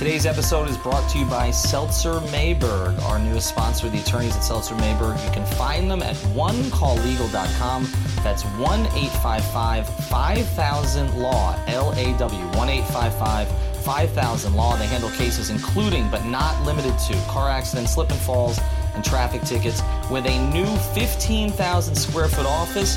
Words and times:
Today's 0.00 0.24
episode 0.24 0.66
is 0.70 0.78
brought 0.78 1.06
to 1.10 1.18
you 1.18 1.26
by 1.26 1.50
Seltzer 1.50 2.20
Mayberg, 2.32 2.98
our 3.02 3.18
newest 3.18 3.50
sponsor, 3.50 3.90
the 3.90 3.98
attorneys 3.98 4.34
at 4.34 4.42
Seltzer 4.42 4.74
Mayberg. 4.76 5.22
You 5.26 5.30
can 5.30 5.44
find 5.44 5.90
them 5.90 6.02
at 6.02 6.16
onecalllegal.com. 6.32 7.86
That's 8.24 8.42
1 8.44 8.80
855 8.86 9.86
5000 10.06 11.18
Law, 11.18 11.62
L 11.66 11.92
A 11.98 12.16
W, 12.16 12.38
1 12.38 12.68
855 12.70 13.84
5000 13.84 14.54
Law. 14.54 14.74
They 14.78 14.86
handle 14.86 15.10
cases 15.10 15.50
including, 15.50 16.08
but 16.08 16.24
not 16.24 16.64
limited 16.64 16.98
to, 17.00 17.12
car 17.28 17.50
accidents, 17.50 17.92
slip 17.92 18.10
and 18.10 18.20
falls, 18.20 18.58
and 18.94 19.04
traffic 19.04 19.42
tickets 19.42 19.82
with 20.10 20.24
a 20.24 20.50
new 20.50 20.78
15,000 20.94 21.94
square 21.94 22.28
foot 22.28 22.46
office 22.46 22.96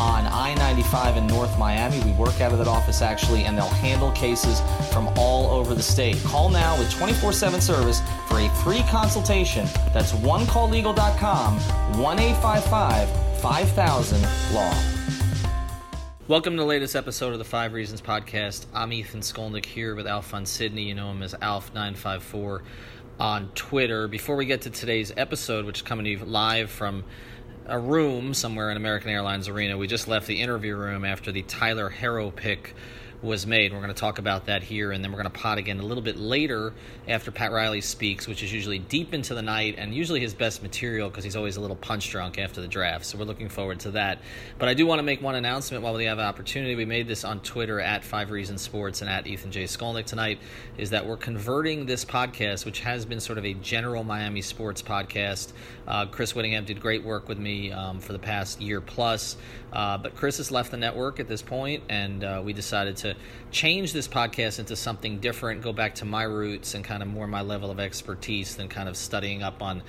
on 0.00 0.26
I 0.26 0.54
95 0.54 1.16
in 1.16 1.26
North 1.26 1.58
Miami. 1.58 2.00
We 2.04 2.12
work 2.12 2.40
out 2.40 2.52
of 2.52 2.58
that 2.58 2.66
office 2.68 3.02
actually, 3.02 3.44
and 3.44 3.56
they'll 3.56 3.66
handle 3.66 4.10
cases 4.12 4.60
from 4.92 5.08
all 5.16 5.50
over 5.50 5.74
the 5.74 5.82
state. 5.82 6.16
Call 6.24 6.50
now 6.50 6.78
with 6.78 6.90
24 6.92 7.32
7 7.32 7.60
service 7.60 8.00
for 8.28 8.40
a 8.40 8.48
free 8.62 8.82
consultation. 8.90 9.66
That's 9.92 10.12
onecalllegal.com, 10.12 11.58
1 12.00 12.18
855 12.18 13.40
5000 13.40 14.22
Law. 14.54 14.74
Welcome 16.26 16.54
to 16.54 16.62
the 16.62 16.66
latest 16.66 16.96
episode 16.96 17.34
of 17.34 17.38
the 17.38 17.44
Five 17.44 17.74
Reasons 17.74 18.00
Podcast. 18.00 18.64
I'm 18.72 18.92
Ethan 18.94 19.20
Skolnick 19.20 19.66
here 19.66 19.94
with 19.94 20.06
Alphonse 20.06 20.48
Sidney. 20.48 20.84
You 20.84 20.94
know 20.94 21.10
him 21.10 21.22
as 21.22 21.34
Alf954 21.34 22.62
on 23.20 23.48
Twitter. 23.54 24.08
Before 24.08 24.34
we 24.34 24.46
get 24.46 24.62
to 24.62 24.70
today's 24.70 25.12
episode, 25.16 25.66
which 25.66 25.80
is 25.80 25.82
coming 25.82 26.04
to 26.04 26.10
you 26.10 26.18
live 26.18 26.70
from 26.70 27.04
a 27.66 27.78
room 27.78 28.34
somewhere 28.34 28.70
in 28.70 28.76
American 28.76 29.10
Airlines 29.10 29.48
Arena, 29.48 29.78
we 29.78 29.86
just 29.86 30.08
left 30.08 30.26
the 30.26 30.40
interview 30.40 30.76
room 30.76 31.04
after 31.04 31.32
the 31.32 31.42
Tyler 31.42 31.90
Herro 31.90 32.34
pick 32.34 32.74
was 33.24 33.46
made. 33.46 33.72
We're 33.72 33.80
going 33.80 33.88
to 33.88 34.00
talk 34.00 34.18
about 34.18 34.46
that 34.46 34.62
here, 34.62 34.92
and 34.92 35.02
then 35.02 35.10
we're 35.10 35.22
going 35.22 35.32
to 35.32 35.38
pot 35.38 35.58
again 35.58 35.80
a 35.80 35.82
little 35.82 36.02
bit 36.02 36.16
later 36.16 36.72
after 37.08 37.30
Pat 37.30 37.50
Riley 37.50 37.80
speaks, 37.80 38.28
which 38.28 38.42
is 38.42 38.52
usually 38.52 38.78
deep 38.78 39.14
into 39.14 39.34
the 39.34 39.42
night 39.42 39.76
and 39.78 39.94
usually 39.94 40.20
his 40.20 40.34
best 40.34 40.62
material 40.62 41.08
because 41.08 41.24
he's 41.24 41.34
always 41.34 41.56
a 41.56 41.60
little 41.60 41.76
punch 41.76 42.10
drunk 42.10 42.38
after 42.38 42.60
the 42.60 42.68
draft. 42.68 43.06
So 43.06 43.18
we're 43.18 43.24
looking 43.24 43.48
forward 43.48 43.80
to 43.80 43.92
that. 43.92 44.18
But 44.58 44.68
I 44.68 44.74
do 44.74 44.86
want 44.86 44.98
to 44.98 45.02
make 45.02 45.22
one 45.22 45.34
announcement 45.34 45.82
while 45.82 45.94
we 45.94 46.04
have 46.04 46.18
an 46.18 46.26
opportunity. 46.26 46.74
We 46.74 46.84
made 46.84 47.08
this 47.08 47.24
on 47.24 47.40
Twitter 47.40 47.80
at 47.80 48.04
Five 48.04 48.30
Reasons 48.30 48.62
Sports 48.62 49.00
and 49.00 49.10
at 49.10 49.26
Ethan 49.26 49.50
J. 49.50 49.64
Skolnick 49.64 50.04
tonight. 50.04 50.38
Is 50.76 50.90
that 50.90 51.06
we're 51.06 51.16
converting 51.16 51.86
this 51.86 52.04
podcast, 52.04 52.64
which 52.66 52.80
has 52.80 53.06
been 53.06 53.20
sort 53.20 53.38
of 53.38 53.44
a 53.44 53.54
general 53.54 54.04
Miami 54.04 54.42
sports 54.42 54.82
podcast. 54.82 55.52
Uh, 55.86 56.06
Chris 56.06 56.34
Whittingham 56.34 56.64
did 56.64 56.80
great 56.80 57.04
work 57.04 57.28
with 57.28 57.38
me 57.38 57.72
um, 57.72 58.00
for 58.00 58.12
the 58.12 58.18
past 58.18 58.60
year 58.60 58.80
plus, 58.80 59.36
uh, 59.72 59.98
but 59.98 60.14
Chris 60.14 60.38
has 60.38 60.50
left 60.50 60.70
the 60.70 60.76
network 60.76 61.20
at 61.20 61.28
this 61.28 61.42
point, 61.42 61.82
and 61.88 62.24
uh, 62.24 62.40
we 62.44 62.52
decided 62.52 62.96
to 62.96 63.13
change 63.50 63.92
this 63.92 64.08
podcast 64.08 64.58
into 64.58 64.76
something 64.76 65.18
different, 65.18 65.62
go 65.62 65.72
back 65.72 65.94
to 65.96 66.04
my 66.04 66.24
roots 66.24 66.74
and 66.74 66.84
kind 66.84 67.02
of 67.02 67.08
more 67.08 67.26
my 67.26 67.42
level 67.42 67.70
of 67.70 67.78
expertise 67.78 68.56
than 68.56 68.68
kind 68.68 68.88
of 68.88 68.96
studying 68.96 69.42
up 69.42 69.62
on 69.62 69.82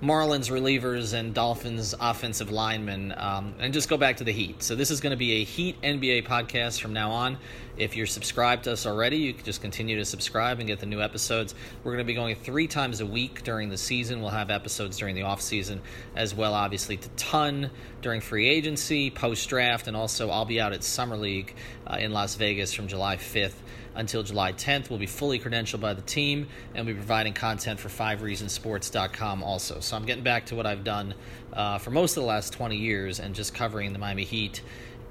Marlins 0.00 0.48
relievers 0.48 1.12
and 1.12 1.34
Dolphins 1.34 1.92
offensive 1.98 2.52
linemen, 2.52 3.12
um, 3.16 3.54
and 3.58 3.72
just 3.74 3.88
go 3.88 3.96
back 3.96 4.18
to 4.18 4.24
the 4.24 4.30
Heat. 4.30 4.62
So 4.62 4.76
this 4.76 4.92
is 4.92 5.00
going 5.00 5.10
to 5.10 5.16
be 5.16 5.40
a 5.40 5.44
Heat 5.44 5.80
NBA 5.82 6.24
podcast 6.24 6.80
from 6.80 6.92
now 6.92 7.10
on. 7.10 7.36
If 7.76 7.96
you're 7.96 8.06
subscribed 8.06 8.64
to 8.64 8.72
us 8.72 8.86
already, 8.86 9.16
you 9.16 9.34
can 9.34 9.44
just 9.44 9.60
continue 9.60 9.96
to 9.96 10.04
subscribe 10.04 10.60
and 10.60 10.68
get 10.68 10.78
the 10.78 10.86
new 10.86 11.00
episodes. 11.00 11.56
We're 11.82 11.92
going 11.92 12.04
to 12.04 12.06
be 12.06 12.14
going 12.14 12.36
three 12.36 12.68
times 12.68 13.00
a 13.00 13.06
week 13.06 13.42
during 13.42 13.70
the 13.70 13.76
season. 13.76 14.20
We'll 14.20 14.30
have 14.30 14.50
episodes 14.50 14.98
during 14.98 15.16
the 15.16 15.22
off 15.22 15.40
season 15.40 15.80
as 16.14 16.32
well, 16.32 16.54
obviously 16.54 16.96
to 16.96 17.08
ton 17.16 17.70
during 18.00 18.20
free 18.20 18.48
agency, 18.48 19.10
post 19.10 19.48
draft, 19.48 19.88
and 19.88 19.96
also 19.96 20.30
I'll 20.30 20.44
be 20.44 20.60
out 20.60 20.72
at 20.72 20.84
Summer 20.84 21.16
League 21.16 21.56
uh, 21.88 21.96
in 21.98 22.12
Las 22.12 22.36
Vegas 22.36 22.72
from 22.72 22.86
July 22.86 23.16
5th 23.16 23.54
until 23.98 24.22
July 24.22 24.52
10th. 24.52 24.88
We'll 24.88 24.98
be 24.98 25.06
fully 25.06 25.38
credentialed 25.38 25.80
by 25.80 25.92
the 25.92 26.02
team 26.02 26.48
and 26.74 26.86
we'll 26.86 26.94
be 26.94 26.98
providing 26.98 27.34
content 27.34 27.78
for 27.78 27.88
5reasonsports.com 27.88 29.42
also. 29.42 29.80
So 29.80 29.96
I'm 29.96 30.06
getting 30.06 30.24
back 30.24 30.46
to 30.46 30.54
what 30.54 30.64
I've 30.64 30.84
done 30.84 31.14
uh, 31.52 31.78
for 31.78 31.90
most 31.90 32.16
of 32.16 32.22
the 32.22 32.28
last 32.28 32.54
20 32.54 32.76
years 32.76 33.20
and 33.20 33.34
just 33.34 33.54
covering 33.54 33.92
the 33.92 33.98
Miami 33.98 34.24
Heat 34.24 34.62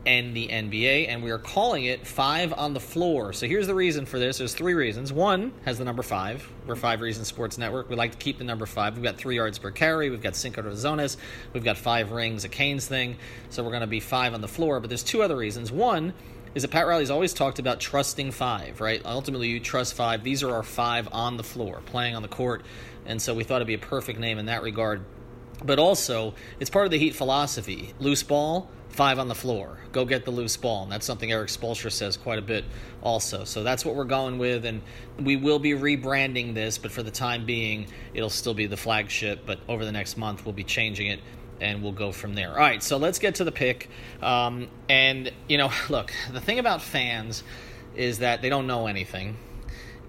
and 0.08 0.34
the 0.34 0.48
NBA, 0.48 1.10
and 1.10 1.22
we 1.22 1.32
are 1.32 1.38
calling 1.38 1.84
it 1.84 2.08
Five 2.08 2.54
on 2.54 2.74
the 2.74 2.80
Floor. 2.80 3.34
So 3.34 3.46
here's 3.46 3.68
the 3.68 3.76
reason 3.76 4.06
for 4.06 4.20
this. 4.20 4.38
There's 4.38 4.54
three 4.54 4.74
reasons. 4.74 5.12
One 5.12 5.52
has 5.66 5.78
the 5.78 5.84
number 5.84 6.02
five. 6.02 6.50
We're 6.66 6.78
Five 6.78 7.02
Reasons 7.02 7.28
Sports 7.28 7.58
Network. 7.58 7.90
We 7.90 7.98
like 7.98 8.12
to 8.14 8.18
keep 8.18 8.38
the 8.38 8.46
number 8.46 8.66
five. 8.66 8.96
We've 8.96 9.04
got 9.04 9.18
three 9.18 9.36
yards 9.36 9.60
per 9.60 9.70
carry. 9.70 10.10
We've 10.10 10.22
got 10.22 10.38
Cinco 10.38 10.62
de 10.62 10.70
Zonas. 10.70 11.18
We've 11.52 11.64
got 11.64 11.78
five 11.78 12.12
rings, 12.12 12.46
a 12.46 12.50
Canes 12.50 12.88
thing. 12.88 13.18
So 13.50 13.64
we're 13.64 13.72
going 13.72 13.82
to 13.82 13.88
be 13.88 14.00
five 14.00 14.34
on 14.34 14.40
the 14.40 14.48
floor. 14.48 14.80
But 14.80 14.90
there's 14.90 15.04
two 15.04 15.24
other 15.24 15.36
reasons. 15.36 15.74
One 15.74 16.14
is 16.58 16.64
that 16.64 16.72
Pat 16.72 16.88
Riley's 16.88 17.12
always 17.12 17.36
talked 17.36 17.60
about 17.60 17.80
trusting 17.80 18.32
five, 18.32 18.82
right? 18.82 19.00
Ultimately, 19.06 19.48
you 19.48 19.60
trust 19.60 19.94
five. 19.94 20.24
These 20.24 20.42
are 20.42 20.52
our 20.56 20.64
five 20.64 21.08
on 21.12 21.38
the 21.38 21.44
floor, 21.44 21.84
playing 21.86 22.16
on 22.16 22.24
the 22.24 22.28
court. 22.28 22.66
And 23.06 23.22
so 23.22 23.36
we 23.36 23.44
thought 23.44 23.58
it'd 23.58 23.68
be 23.68 23.76
a 23.76 23.78
perfect 23.78 24.20
name 24.20 24.40
in 24.40 24.48
that 24.48 24.64
regard. 24.64 25.06
But 25.64 25.78
also, 25.78 26.34
it's 26.60 26.72
part 26.72 26.86
of 26.86 26.92
the 26.92 26.98
Heat 26.98 27.14
philosophy. 27.14 27.94
Loose 28.00 28.24
ball, 28.24 28.72
five 28.90 29.20
on 29.20 29.28
the 29.28 29.36
floor. 29.36 29.78
Go 29.92 30.04
get 30.04 30.26
the 30.26 30.32
loose 30.32 30.58
ball. 30.58 30.82
And 30.82 30.92
that's 30.92 31.06
something 31.06 31.32
Erik 31.32 31.50
Spoelstra 31.50 31.92
says 31.92 32.18
quite 32.18 32.40
a 32.40 32.42
bit 32.42 32.66
also. 33.04 33.44
So 33.44 33.62
that's 33.62 33.86
what 33.86 33.94
we're 33.94 34.06
going 34.06 34.40
with. 34.40 34.66
And 34.66 34.82
we 35.20 35.36
will 35.36 35.60
be 35.60 35.74
rebranding 35.74 36.56
this, 36.56 36.80
but 36.80 36.92
for 36.92 37.04
the 37.04 37.12
time 37.12 37.46
being, 37.46 37.86
it'll 38.16 38.32
still 38.32 38.56
be 38.56 38.66
the 38.66 38.78
flagship. 38.78 39.46
But 39.46 39.60
over 39.70 39.86
the 39.86 39.92
next 39.92 40.18
month, 40.18 40.44
we'll 40.44 40.54
be 40.54 40.64
changing 40.64 41.06
it 41.06 41.20
and 41.62 41.82
we'll 41.82 41.92
go 41.92 42.12
from 42.12 42.36
there. 42.36 42.52
All 42.52 42.58
right, 42.58 42.82
so 42.82 42.98
let's 42.98 43.20
get 43.20 43.36
to 43.36 43.44
the 43.44 43.52
pick. 43.52 43.90
Um, 44.22 44.68
and, 44.90 45.32
you 45.48 45.58
know, 45.58 45.72
look, 45.90 46.14
the 46.32 46.42
thing 46.42 46.60
about 46.60 46.82
fans 46.82 47.44
is 47.96 48.20
that 48.20 48.42
they 48.42 48.50
don't 48.50 48.68
know 48.68 48.88
anything, 48.88 49.38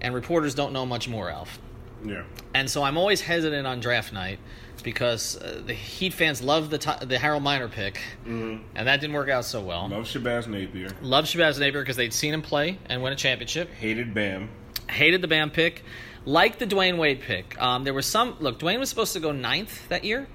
and 0.01 0.13
reporters 0.13 0.55
don't 0.55 0.73
know 0.73 0.85
much 0.85 1.07
more, 1.07 1.29
Alf. 1.29 1.59
Yeah. 2.03 2.23
And 2.53 2.69
so 2.69 2.83
I'm 2.83 2.97
always 2.97 3.21
hesitant 3.21 3.67
on 3.67 3.79
draft 3.79 4.13
night 4.13 4.39
because 4.83 5.37
uh, 5.37 5.61
the 5.65 5.73
Heat 5.73 6.13
fans 6.13 6.41
love 6.41 6.69
the 6.69 6.77
t- 6.77 7.05
the 7.05 7.19
Harold 7.19 7.43
Miner 7.43 7.67
pick, 7.67 7.99
mm-hmm. 8.25 8.63
and 8.75 8.87
that 8.87 9.01
didn't 9.01 9.15
work 9.15 9.29
out 9.29 9.45
so 9.45 9.61
well. 9.61 9.89
Love 9.89 10.05
Shabazz 10.05 10.47
Napier. 10.47 10.89
Love 11.01 11.25
Shabazz 11.25 11.59
Napier 11.59 11.81
because 11.81 11.97
they'd 11.97 12.13
seen 12.13 12.33
him 12.33 12.41
play 12.41 12.77
and 12.87 13.03
win 13.03 13.13
a 13.13 13.15
championship. 13.15 13.69
Hated 13.73 14.13
Bam. 14.13 14.49
Hated 14.89 15.21
the 15.21 15.27
Bam 15.27 15.51
pick. 15.51 15.83
Like 16.25 16.59
the 16.59 16.67
Dwyane 16.67 16.97
Wade 16.97 17.21
pick. 17.21 17.59
Um, 17.61 17.83
there 17.83 17.93
was 17.93 18.05
some 18.05 18.35
look. 18.39 18.59
Dwyane 18.59 18.79
was 18.79 18.89
supposed 18.89 19.13
to 19.13 19.19
go 19.19 19.31
ninth 19.31 19.87
that 19.89 20.03
year. 20.03 20.27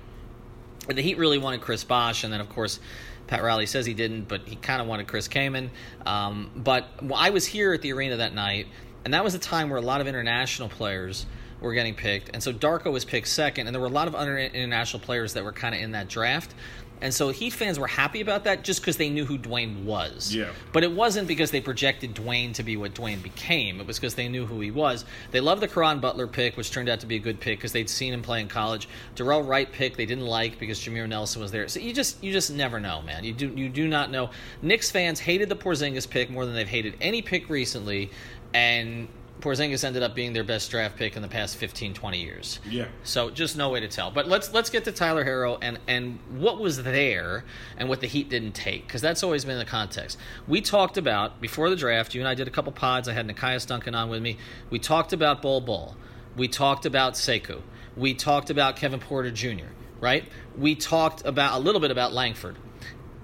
The 0.87 1.03
Heat 1.03 1.19
really 1.19 1.39
wanted 1.39 1.61
Chris 1.61 1.85
Bosh, 1.85 2.25
and 2.25 2.33
then 2.33 2.41
of 2.41 2.49
course. 2.49 2.81
Pat 3.27 3.43
Riley 3.43 3.65
says 3.65 3.87
he 3.87 3.95
didn't, 3.95 4.29
but 4.29 4.43
he 4.47 4.55
kind 4.57 4.83
of 4.83 4.87
wanted 4.87 5.09
Chris 5.09 5.29
Kaman. 5.29 5.71
Um, 6.05 6.51
but 6.55 6.87
I 7.15 7.31
was 7.31 7.47
here 7.47 7.73
at 7.73 7.81
the 7.81 7.91
arena 7.95 8.19
that 8.19 8.35
night, 8.35 8.67
and 9.05 9.15
that 9.15 9.25
was 9.25 9.35
a 9.35 9.39
time 9.39 9.71
where 9.71 9.79
a 9.79 9.83
lot 9.83 10.03
of 10.03 10.07
international 10.07 10.69
players 10.69 11.25
were 11.65 11.75
getting 11.75 11.95
picked. 11.95 12.31
And 12.33 12.43
so 12.43 12.53
Darko 12.53 12.93
was 12.93 13.05
picked 13.05 13.29
second, 13.29 13.67
and 13.67 13.75
there 13.75 13.81
were 13.81 13.89
a 13.89 13.91
lot 13.91 14.07
of 14.07 14.15
other 14.15 14.39
international 14.39 15.01
players 15.01 15.33
that 15.35 15.43
were 15.43 15.53
kind 15.53 15.75
of 15.75 15.81
in 15.81 15.93
that 15.93 16.09
draft. 16.09 16.55
And 17.01 17.13
so 17.13 17.29
Heat 17.31 17.53
fans 17.53 17.79
were 17.79 17.87
happy 17.87 18.21
about 18.21 18.45
that 18.45 18.65
just 18.65 18.81
because 18.81 18.97
they 18.97 19.11
knew 19.11 19.27
who 19.27 19.37
Dwyane 19.37 19.85
was. 19.85 20.35
Yeah. 20.35 20.51
But 20.73 20.85
it 20.85 20.93
wasn't 20.93 21.29
because 21.29 21.51
they 21.51 21.61
projected 21.61 22.15
Dwyane 22.15 22.55
to 22.55 22.63
be 22.63 22.77
what 22.77 22.95
Dwyane 22.95 23.23
became. 23.23 23.81
It 23.81 23.87
was 23.87 23.99
because 23.99 24.15
they 24.15 24.29
knew 24.29 24.47
who 24.47 24.61
he 24.61 24.71
was. 24.71 25.05
They 25.31 25.41
loved 25.41 25.61
the 25.61 25.69
Caron 25.69 26.01
Butler 26.01 26.27
pick, 26.27 26.57
which 26.57 26.71
turned 26.71 26.89
out 26.89 27.01
to 27.01 27.07
be 27.07 27.17
a 27.17 27.19
good 27.19 27.41
pick 27.41 27.59
because 27.59 27.73
they'd 27.73 27.91
seen 27.91 28.15
him 28.15 28.23
play 28.23 28.41
in 28.41 28.49
college. 28.49 28.89
Dorell 29.17 29.47
Wright 29.47 29.71
pick 29.71 29.97
they 29.97 30.07
didn't 30.07 30.25
like 30.25 30.59
because 30.59 30.79
Jameer 30.79 31.09
Nelson 31.09 31.43
was 31.43 31.51
there. 31.51 31.69
So 31.69 31.81
you 31.81 31.93
just 31.93 32.23
you 32.23 32.33
just 32.33 32.51
never 32.51 32.81
know, 32.81 33.03
man. 33.03 33.25
You 33.25 33.33
do 33.33 33.53
you 33.55 33.69
do 33.69 33.87
not 33.89 34.11
know. 34.11 34.31
Knicks 34.63 34.91
fans 34.91 35.21
hated 35.21 35.49
the 35.49 35.57
Porzingis 35.57 36.09
pick 36.09 36.31
more 36.31 36.47
than 36.47 36.55
they've 36.55 36.67
hated 36.67 36.95
any 37.01 37.21
pick 37.21 37.51
recently, 37.51 38.11
and 38.55 39.09
Porzingis 39.45 39.85
ended 39.85 40.03
up 40.03 40.15
being 40.15 40.33
their 40.33 40.43
best 40.43 40.71
draft 40.71 40.97
pick 40.97 41.17
in 41.17 41.23
the 41.23 41.29
past 41.29 41.57
15, 41.57 41.93
20 41.93 42.19
years. 42.19 42.61
Yeah. 42.67 42.87
So 43.03 43.29
just 43.29 43.59
no 43.59 43.69
way 43.69 43.81
to 43.81 43.89
tell. 43.89 44.11
But 44.11 44.27
let's 44.27 44.55
let's 44.55 44.71
get 44.71 44.85
to 44.85 44.93
Tyler 44.93 45.23
Herro 45.23 45.59
and 45.61 45.79
and 45.87 46.19
what 46.31 46.59
was 46.59 46.83
there 46.83 47.45
and 47.77 47.91
what 47.91 48.01
the 48.01 48.07
Heat 48.07 48.31
didn't 48.31 48.53
take 48.53 48.87
because 48.87 49.03
that's 49.03 49.23
always 49.23 49.45
been 49.45 49.59
the 49.59 49.67
context. 49.67 50.17
We 50.49 50.63
talked 50.63 50.97
about 50.97 51.43
before 51.43 51.69
the 51.69 51.77
draft. 51.77 52.15
You 52.15 52.23
and 52.23 52.29
I 52.29 52.35
did 52.35 52.49
a 52.49 52.51
couple 52.51 52.73
pods. 52.73 53.07
I 53.07 53.13
had 53.13 53.29
Nekias 53.29 53.67
Duncan 53.67 53.95
on 53.95 54.09
with 54.09 54.23
me. 54.23 54.39
We 54.71 54.79
talked 54.79 55.13
about 55.13 55.43
Bol 55.43 55.61
Bol. 55.61 55.95
We 56.37 56.49
talked 56.49 56.87
about 56.87 57.13
Sekou. 57.13 57.61
We 57.99 58.15
talked 58.15 58.49
about 58.49 58.77
Kevin 58.77 58.99
Porter 58.99 59.31
Jr. 59.31 59.67
Right. 60.01 60.25
We 60.57 60.75
talked 60.75 61.27
about 61.27 61.59
a 61.59 61.63
little 61.63 61.83
bit 61.83 61.91
about 61.91 62.15
Langford 62.15 62.57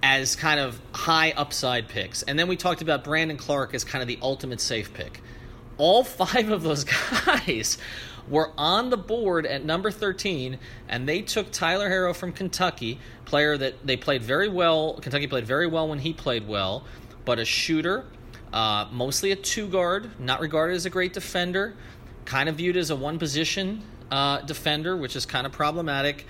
as 0.02 0.36
kind 0.36 0.60
of 0.60 0.78
high 0.92 1.32
upside 1.32 1.88
picks, 1.88 2.22
and 2.22 2.38
then 2.38 2.46
we 2.46 2.56
talked 2.56 2.82
about 2.82 3.04
Brandon 3.04 3.38
Clarke 3.38 3.74
as 3.74 3.84
kind 3.84 4.02
of 4.02 4.08
the 4.08 4.18
ultimate 4.22 4.60
safe 4.60 4.92
pick 4.92 5.22
all 5.80 6.04
five 6.04 6.50
of 6.50 6.62
those 6.62 6.84
guys 7.24 7.78
were 8.28 8.52
on 8.56 8.90
the 8.90 8.96
board 8.96 9.46
at 9.46 9.64
number 9.64 9.90
13, 9.90 10.58
and 10.88 11.08
they 11.08 11.22
took 11.22 11.50
Tyler 11.50 11.88
Herro 11.88 12.14
from 12.14 12.32
Kentucky, 12.32 13.00
player 13.24 13.56
that 13.56 13.86
they 13.86 13.96
played 13.96 14.22
very 14.22 14.48
well. 14.48 14.94
Kentucky 14.94 15.26
played 15.26 15.46
very 15.46 15.66
well 15.66 15.88
when 15.88 15.98
he 15.98 16.12
played 16.12 16.46
well, 16.46 16.84
but 17.24 17.38
a 17.38 17.44
shooter, 17.44 18.04
uh, 18.52 18.86
mostly 18.92 19.32
a 19.32 19.36
two 19.36 19.66
guard, 19.68 20.10
not 20.20 20.40
regarded 20.40 20.74
as 20.74 20.86
a 20.86 20.90
great 20.90 21.12
defender, 21.12 21.74
kind 22.24 22.48
of 22.48 22.56
viewed 22.56 22.76
as 22.76 22.90
a 22.90 22.96
one 22.96 23.18
position 23.18 23.82
uh, 24.10 24.40
defender, 24.42 24.96
which 24.96 25.16
is 25.16 25.26
kind 25.26 25.46
of 25.46 25.52
problematic. 25.52 26.26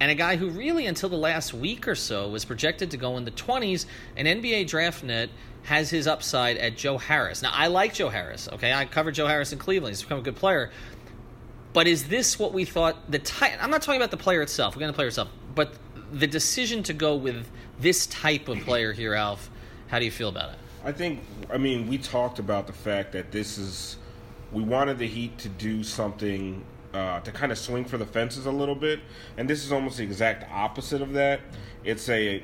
And 0.00 0.10
a 0.10 0.14
guy 0.14 0.36
who 0.36 0.50
really, 0.50 0.86
until 0.86 1.08
the 1.08 1.16
last 1.16 1.54
week 1.54 1.86
or 1.86 1.94
so, 1.94 2.28
was 2.28 2.44
projected 2.44 2.90
to 2.90 2.96
go 2.96 3.16
in 3.16 3.24
the 3.24 3.30
20s. 3.30 3.86
An 4.16 4.26
NBA 4.26 4.66
draft 4.66 5.04
net 5.04 5.30
has 5.64 5.90
his 5.90 6.06
upside 6.06 6.58
at 6.58 6.76
Joe 6.76 6.98
Harris. 6.98 7.42
Now, 7.42 7.50
I 7.52 7.66
like 7.68 7.94
Joe 7.94 8.10
Harris. 8.10 8.48
Okay, 8.52 8.72
I 8.72 8.84
covered 8.84 9.14
Joe 9.14 9.26
Harris 9.26 9.52
in 9.52 9.58
Cleveland. 9.58 9.96
He's 9.96 10.02
become 10.02 10.18
a 10.18 10.22
good 10.22 10.36
player. 10.36 10.70
But 11.72 11.88
is 11.88 12.08
this 12.08 12.38
what 12.38 12.52
we 12.52 12.64
thought? 12.64 13.10
The? 13.10 13.20
I'm 13.60 13.70
not 13.70 13.82
talking 13.82 14.00
about 14.00 14.10
the 14.10 14.16
player 14.16 14.42
itself. 14.42 14.76
We're 14.76 14.80
going 14.80 14.92
to 14.92 14.96
player 14.96 15.08
itself, 15.08 15.28
but 15.54 15.74
the 16.12 16.26
decision 16.26 16.82
to 16.84 16.92
go 16.92 17.16
with 17.16 17.50
this 17.80 18.06
type 18.06 18.48
of 18.48 18.60
player 18.60 18.92
here, 18.92 19.14
Alf. 19.14 19.50
How 19.88 19.98
do 19.98 20.04
you 20.04 20.10
feel 20.10 20.28
about 20.28 20.50
it? 20.50 20.58
I 20.84 20.92
think. 20.92 21.20
I 21.50 21.58
mean, 21.58 21.88
we 21.88 21.98
talked 21.98 22.38
about 22.38 22.66
the 22.66 22.72
fact 22.72 23.12
that 23.12 23.32
this 23.32 23.58
is. 23.58 23.96
We 24.52 24.62
wanted 24.62 24.98
the 24.98 25.08
Heat 25.08 25.36
to 25.38 25.48
do 25.48 25.82
something 25.82 26.64
uh, 26.92 27.20
to 27.20 27.32
kind 27.32 27.50
of 27.50 27.58
swing 27.58 27.84
for 27.84 27.96
the 27.96 28.06
fences 28.06 28.46
a 28.46 28.52
little 28.52 28.76
bit, 28.76 29.00
and 29.36 29.48
this 29.48 29.64
is 29.64 29.72
almost 29.72 29.96
the 29.96 30.04
exact 30.04 30.48
opposite 30.52 31.02
of 31.02 31.14
that. 31.14 31.40
It's 31.82 32.08
a, 32.08 32.42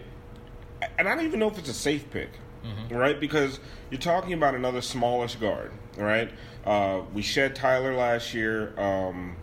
and 0.98 1.06
I 1.06 1.14
don't 1.14 1.24
even 1.24 1.38
know 1.38 1.48
if 1.48 1.58
it's 1.58 1.68
a 1.68 1.74
safe 1.74 2.10
pick 2.10 2.30
mm-hmm. 2.64 2.94
right? 2.94 3.18
Because 3.18 3.60
you're 3.90 4.00
talking 4.00 4.32
about 4.32 4.54
another 4.54 4.80
smallish 4.80 5.36
guard, 5.36 5.72
right? 5.96 6.30
Uh, 6.64 7.02
we 7.14 7.22
shed 7.22 7.54
Tyler 7.56 7.94
last 7.94 8.34
year. 8.34 8.78
Um, 8.78 9.36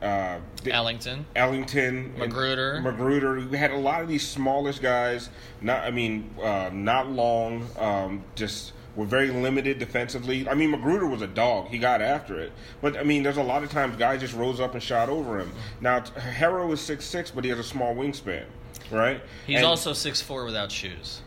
uh, 0.00 0.40
Ellington, 0.66 1.26
Ellington, 1.36 2.14
McGruder, 2.18 2.82
McGruder. 2.82 3.48
We 3.48 3.56
had 3.56 3.70
a 3.70 3.76
lot 3.76 4.02
of 4.02 4.08
these 4.08 4.26
smallish 4.26 4.80
guys. 4.80 5.30
Not, 5.60 5.84
I 5.84 5.90
mean, 5.92 6.34
uh, 6.42 6.70
not 6.72 7.08
long. 7.08 7.68
Um, 7.78 8.24
just 8.34 8.72
were 8.96 9.06
very 9.06 9.30
limited 9.30 9.78
defensively. 9.78 10.48
I 10.48 10.54
mean, 10.54 10.72
McGruder 10.72 11.08
was 11.08 11.22
a 11.22 11.26
dog. 11.26 11.68
He 11.68 11.78
got 11.78 12.02
after 12.02 12.38
it. 12.38 12.52
But, 12.80 12.96
I 12.96 13.04
mean, 13.04 13.22
there's 13.22 13.38
a 13.38 13.42
lot 13.42 13.62
of 13.62 13.70
times 13.70 13.96
guys 13.96 14.20
just 14.20 14.34
rose 14.34 14.60
up 14.60 14.74
and 14.74 14.82
shot 14.82 15.08
over 15.08 15.38
him. 15.38 15.52
Now, 15.80 16.00
Herro 16.00 16.72
is 16.72 16.80
six 16.80 17.04
six, 17.04 17.30
but 17.30 17.44
he 17.44 17.50
has 17.50 17.58
a 17.58 17.64
small 17.64 17.94
wingspan, 17.94 18.44
right? 18.90 19.22
He's 19.46 19.58
and, 19.58 19.66
also 19.66 19.92
six 19.92 20.20
four 20.20 20.44
without 20.44 20.70
shoes. 20.70 21.22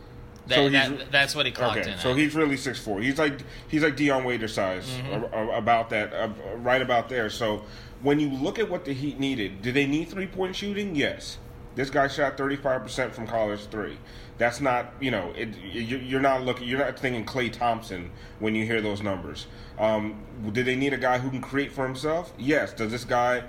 That, 0.47 0.55
so 0.55 0.69
that, 0.69 1.11
that's 1.11 1.35
what 1.35 1.45
he 1.45 1.51
clocked 1.51 1.79
okay, 1.79 1.93
in. 1.93 1.97
So 1.97 2.11
at. 2.11 2.17
he's 2.17 2.35
really 2.35 2.57
six 2.57 2.79
four. 2.79 3.01
He's 3.01 3.17
like 3.17 3.39
he's 3.67 3.81
like 3.81 3.95
Dion 3.95 4.23
Waiter 4.23 4.47
size 4.47 4.87
mm-hmm. 4.87 5.49
about 5.49 5.89
that, 5.89 6.13
right 6.57 6.81
about 6.81 7.09
there. 7.09 7.29
So 7.29 7.63
when 8.01 8.19
you 8.19 8.29
look 8.29 8.59
at 8.59 8.69
what 8.69 8.85
the 8.85 8.93
Heat 8.93 9.19
needed, 9.19 9.61
did 9.61 9.73
they 9.73 9.87
need 9.87 10.09
three 10.09 10.27
point 10.27 10.55
shooting? 10.55 10.95
Yes. 10.95 11.39
This 11.73 11.89
guy 11.89 12.07
shot 12.07 12.37
thirty 12.37 12.55
five 12.55 12.83
percent 12.83 13.13
from 13.13 13.27
college 13.27 13.65
three. 13.67 13.97
That's 14.37 14.61
not 14.61 14.93
you 14.99 15.11
know 15.11 15.33
it, 15.35 15.55
you're 15.57 16.21
not 16.21 16.43
looking 16.43 16.67
you're 16.67 16.79
not 16.79 16.99
thinking 16.99 17.25
Klay 17.25 17.51
Thompson 17.51 18.11
when 18.39 18.53
you 18.55 18.65
hear 18.65 18.81
those 18.81 19.01
numbers. 19.01 19.47
Um, 19.79 20.23
did 20.51 20.65
they 20.65 20.75
need 20.75 20.93
a 20.93 20.97
guy 20.97 21.17
who 21.17 21.29
can 21.29 21.41
create 21.41 21.71
for 21.71 21.85
himself? 21.85 22.33
Yes. 22.37 22.73
Does 22.73 22.91
this 22.91 23.03
guy 23.03 23.43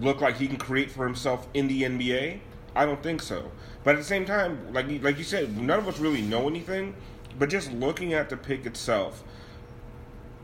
look 0.00 0.20
like 0.20 0.36
he 0.36 0.46
can 0.46 0.56
create 0.56 0.90
for 0.90 1.04
himself 1.04 1.48
in 1.52 1.68
the 1.68 1.82
NBA? 1.82 2.40
I 2.74 2.86
don't 2.86 3.02
think 3.02 3.20
so. 3.20 3.50
But 3.88 3.94
at 3.94 4.00
the 4.00 4.04
same 4.04 4.26
time, 4.26 4.70
like 4.74 4.84
like 5.02 5.16
you 5.16 5.24
said, 5.24 5.56
none 5.56 5.78
of 5.78 5.88
us 5.88 5.98
really 5.98 6.20
know 6.20 6.46
anything. 6.46 6.94
But 7.38 7.48
just 7.48 7.72
looking 7.72 8.12
at 8.12 8.28
the 8.28 8.36
pick 8.36 8.66
itself, 8.66 9.24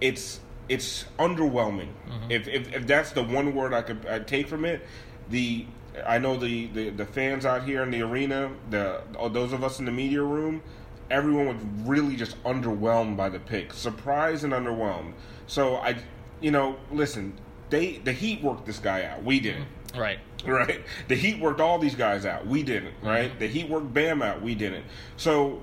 it's 0.00 0.40
it's 0.70 1.04
underwhelming. 1.18 1.88
Mm-hmm. 2.08 2.30
If, 2.30 2.48
if, 2.48 2.72
if 2.72 2.86
that's 2.86 3.12
the 3.12 3.22
one 3.22 3.54
word 3.54 3.74
I 3.74 3.82
could 3.82 4.06
I'd 4.06 4.26
take 4.26 4.48
from 4.48 4.64
it, 4.64 4.86
the 5.28 5.66
I 6.06 6.16
know 6.16 6.38
the, 6.38 6.68
the, 6.68 6.88
the 6.88 7.04
fans 7.04 7.44
out 7.44 7.64
here 7.64 7.82
in 7.82 7.90
the 7.90 8.00
arena, 8.00 8.50
the 8.70 9.02
those 9.30 9.52
of 9.52 9.62
us 9.62 9.78
in 9.78 9.84
the 9.84 9.92
media 9.92 10.22
room, 10.22 10.62
everyone 11.10 11.48
was 11.48 11.86
really 11.86 12.16
just 12.16 12.42
underwhelmed 12.44 13.18
by 13.18 13.28
the 13.28 13.40
pick, 13.40 13.74
surprised 13.74 14.44
and 14.44 14.54
underwhelmed. 14.54 15.12
So 15.48 15.76
I, 15.76 15.96
you 16.40 16.50
know, 16.50 16.76
listen, 16.90 17.34
they 17.68 17.98
the 17.98 18.12
Heat 18.12 18.42
worked 18.42 18.64
this 18.64 18.78
guy 18.78 19.04
out. 19.04 19.22
We 19.22 19.38
didn't. 19.38 19.66
Right. 19.96 20.18
Right. 20.44 20.82
The 21.08 21.14
Heat 21.14 21.40
worked 21.40 21.60
all 21.60 21.78
these 21.78 21.94
guys 21.94 22.26
out. 22.26 22.46
We 22.46 22.62
didn't. 22.62 22.94
Right. 23.02 23.30
Mm-hmm. 23.30 23.38
The 23.38 23.46
Heat 23.46 23.68
worked 23.68 23.92
Bam 23.94 24.22
out. 24.22 24.42
We 24.42 24.54
didn't. 24.54 24.84
So 25.16 25.62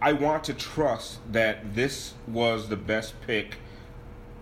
I 0.00 0.12
want 0.12 0.44
to 0.44 0.54
trust 0.54 1.18
that 1.32 1.74
this 1.74 2.14
was 2.26 2.68
the 2.68 2.76
best 2.76 3.14
pick 3.26 3.56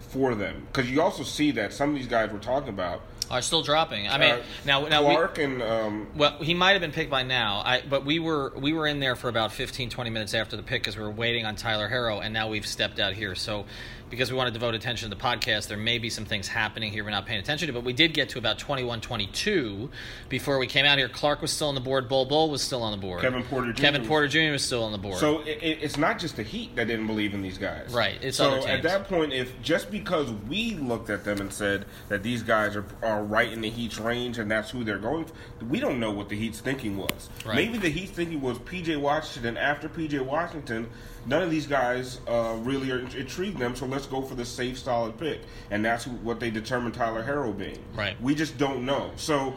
for 0.00 0.34
them 0.34 0.66
because 0.66 0.90
you 0.90 1.00
also 1.00 1.22
see 1.22 1.52
that 1.52 1.72
some 1.72 1.90
of 1.90 1.94
these 1.94 2.08
guys 2.08 2.30
we're 2.32 2.38
talking 2.38 2.70
about 2.70 3.02
are 3.30 3.42
still 3.42 3.62
dropping. 3.62 4.08
I 4.08 4.18
mean, 4.18 4.30
uh, 4.32 4.42
now 4.64 4.86
now 4.88 5.02
Clarke 5.02 5.36
we, 5.36 5.44
and 5.44 5.62
um, 5.62 6.08
well, 6.16 6.36
he 6.38 6.52
might 6.52 6.72
have 6.72 6.80
been 6.80 6.92
picked 6.92 7.10
by 7.10 7.22
now. 7.22 7.62
I 7.64 7.82
but 7.88 8.04
we 8.04 8.18
were 8.18 8.52
we 8.56 8.72
were 8.72 8.86
in 8.86 8.98
there 8.98 9.14
for 9.14 9.28
about 9.28 9.52
15, 9.52 9.88
20 9.88 10.10
minutes 10.10 10.34
after 10.34 10.56
the 10.56 10.62
pick 10.62 10.82
because 10.82 10.96
we 10.96 11.04
were 11.04 11.10
waiting 11.10 11.46
on 11.46 11.54
Tyler 11.54 11.88
Herro, 11.88 12.20
and 12.24 12.34
now 12.34 12.48
we've 12.48 12.66
stepped 12.66 12.98
out 12.98 13.12
here. 13.12 13.34
So 13.34 13.66
because 14.10 14.30
we 14.30 14.36
want 14.36 14.48
to 14.48 14.52
devote 14.52 14.74
attention 14.74 15.08
to 15.08 15.14
the 15.14 15.20
podcast, 15.20 15.68
there 15.68 15.78
may 15.78 15.98
be 15.98 16.10
some 16.10 16.24
things 16.24 16.48
happening 16.48 16.92
here 16.92 17.04
we're 17.04 17.10
not 17.10 17.26
paying 17.26 17.40
attention 17.40 17.68
to. 17.68 17.72
But 17.72 17.84
we 17.84 17.92
did 17.92 18.12
get 18.12 18.30
to 18.30 18.38
about 18.38 18.58
21 18.58 19.00
22 19.00 19.90
before 20.28 20.58
we 20.58 20.66
came 20.66 20.84
out 20.84 20.98
here. 20.98 21.08
Clarke 21.08 21.42
was 21.42 21.52
still 21.52 21.68
on 21.68 21.74
the 21.74 21.80
board. 21.80 22.08
Bull 22.08 22.24
Bol 22.24 22.50
was 22.50 22.62
still 22.62 22.82
on 22.82 22.90
the 22.92 22.98
board. 22.98 23.22
Kevin 23.22 23.42
Porter 23.44 23.72
Jr. 23.72 23.80
Kevin 23.80 24.06
Porter 24.06 24.28
Jr. 24.28 24.52
was 24.52 24.64
still 24.64 24.82
on 24.82 24.92
the 24.92 24.98
board. 24.98 25.18
So 25.18 25.40
it, 25.40 25.78
it's 25.80 25.96
not 25.96 26.18
just 26.18 26.36
the 26.36 26.42
Heat 26.42 26.74
that 26.76 26.88
didn't 26.88 27.06
believe 27.06 27.34
in 27.34 27.42
these 27.42 27.58
guys. 27.58 27.92
Right. 27.92 28.18
It's 28.20 28.36
so 28.36 28.66
at 28.66 28.82
that 28.82 29.04
point, 29.04 29.32
if 29.32 29.60
just 29.62 29.90
because 29.90 30.30
we 30.48 30.74
looked 30.74 31.10
at 31.10 31.24
them 31.24 31.40
and 31.40 31.52
said 31.52 31.86
that 32.08 32.22
these 32.22 32.42
guys 32.42 32.76
are, 32.76 32.84
are 33.02 33.22
right 33.22 33.52
in 33.52 33.60
the 33.60 33.70
Heat's 33.70 33.98
range 33.98 34.38
and 34.38 34.50
that's 34.50 34.70
who 34.70 34.84
they're 34.84 34.98
going, 34.98 35.26
for, 35.26 35.64
we 35.64 35.80
don't 35.80 36.00
know 36.00 36.10
what 36.10 36.28
the 36.28 36.36
Heat's 36.36 36.60
thinking 36.60 36.96
was. 36.96 37.30
Right. 37.44 37.54
Maybe 37.54 37.78
the 37.78 37.90
Heat's 37.90 38.12
thinking 38.12 38.40
was 38.40 38.58
P.J. 38.58 38.96
Washington. 38.96 39.56
After 39.56 39.88
P.J. 39.88 40.20
Washington, 40.20 40.88
none 41.26 41.42
of 41.42 41.50
these 41.50 41.66
guys 41.66 42.20
uh, 42.26 42.56
really 42.60 42.90
are 42.90 42.98
intrigued 42.98 43.58
them. 43.58 43.76
So 43.76 43.86
let's 43.86 44.06
go 44.06 44.22
for 44.22 44.34
the 44.34 44.44
safe, 44.44 44.78
solid 44.78 45.18
pick, 45.18 45.40
and 45.70 45.84
that's 45.84 46.06
what 46.06 46.40
they 46.40 46.50
determined 46.50 46.94
Tyler 46.94 47.22
Herro 47.22 47.56
being. 47.56 47.82
Right. 47.94 48.20
We 48.20 48.34
just 48.34 48.58
don't 48.58 48.84
know. 48.84 49.10
So 49.16 49.54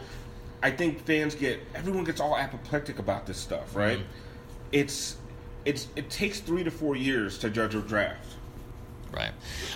I 0.61 0.71
think 0.71 1.05
fans 1.05 1.35
get 1.35 1.59
everyone 1.75 2.03
gets 2.05 2.21
all 2.21 2.37
apoplectic 2.37 2.99
about 2.99 3.25
this 3.25 3.37
stuff, 3.37 3.75
right? 3.75 3.99
Mm-hmm. 3.99 4.07
It's 4.71 5.17
it's 5.65 5.87
it 5.95 6.09
takes 6.09 6.39
three 6.39 6.63
to 6.63 6.71
four 6.71 6.95
years 6.95 7.37
to 7.39 7.49
judge 7.49 7.75
a 7.75 7.81
draft. 7.81 8.35
Right. 9.13 9.31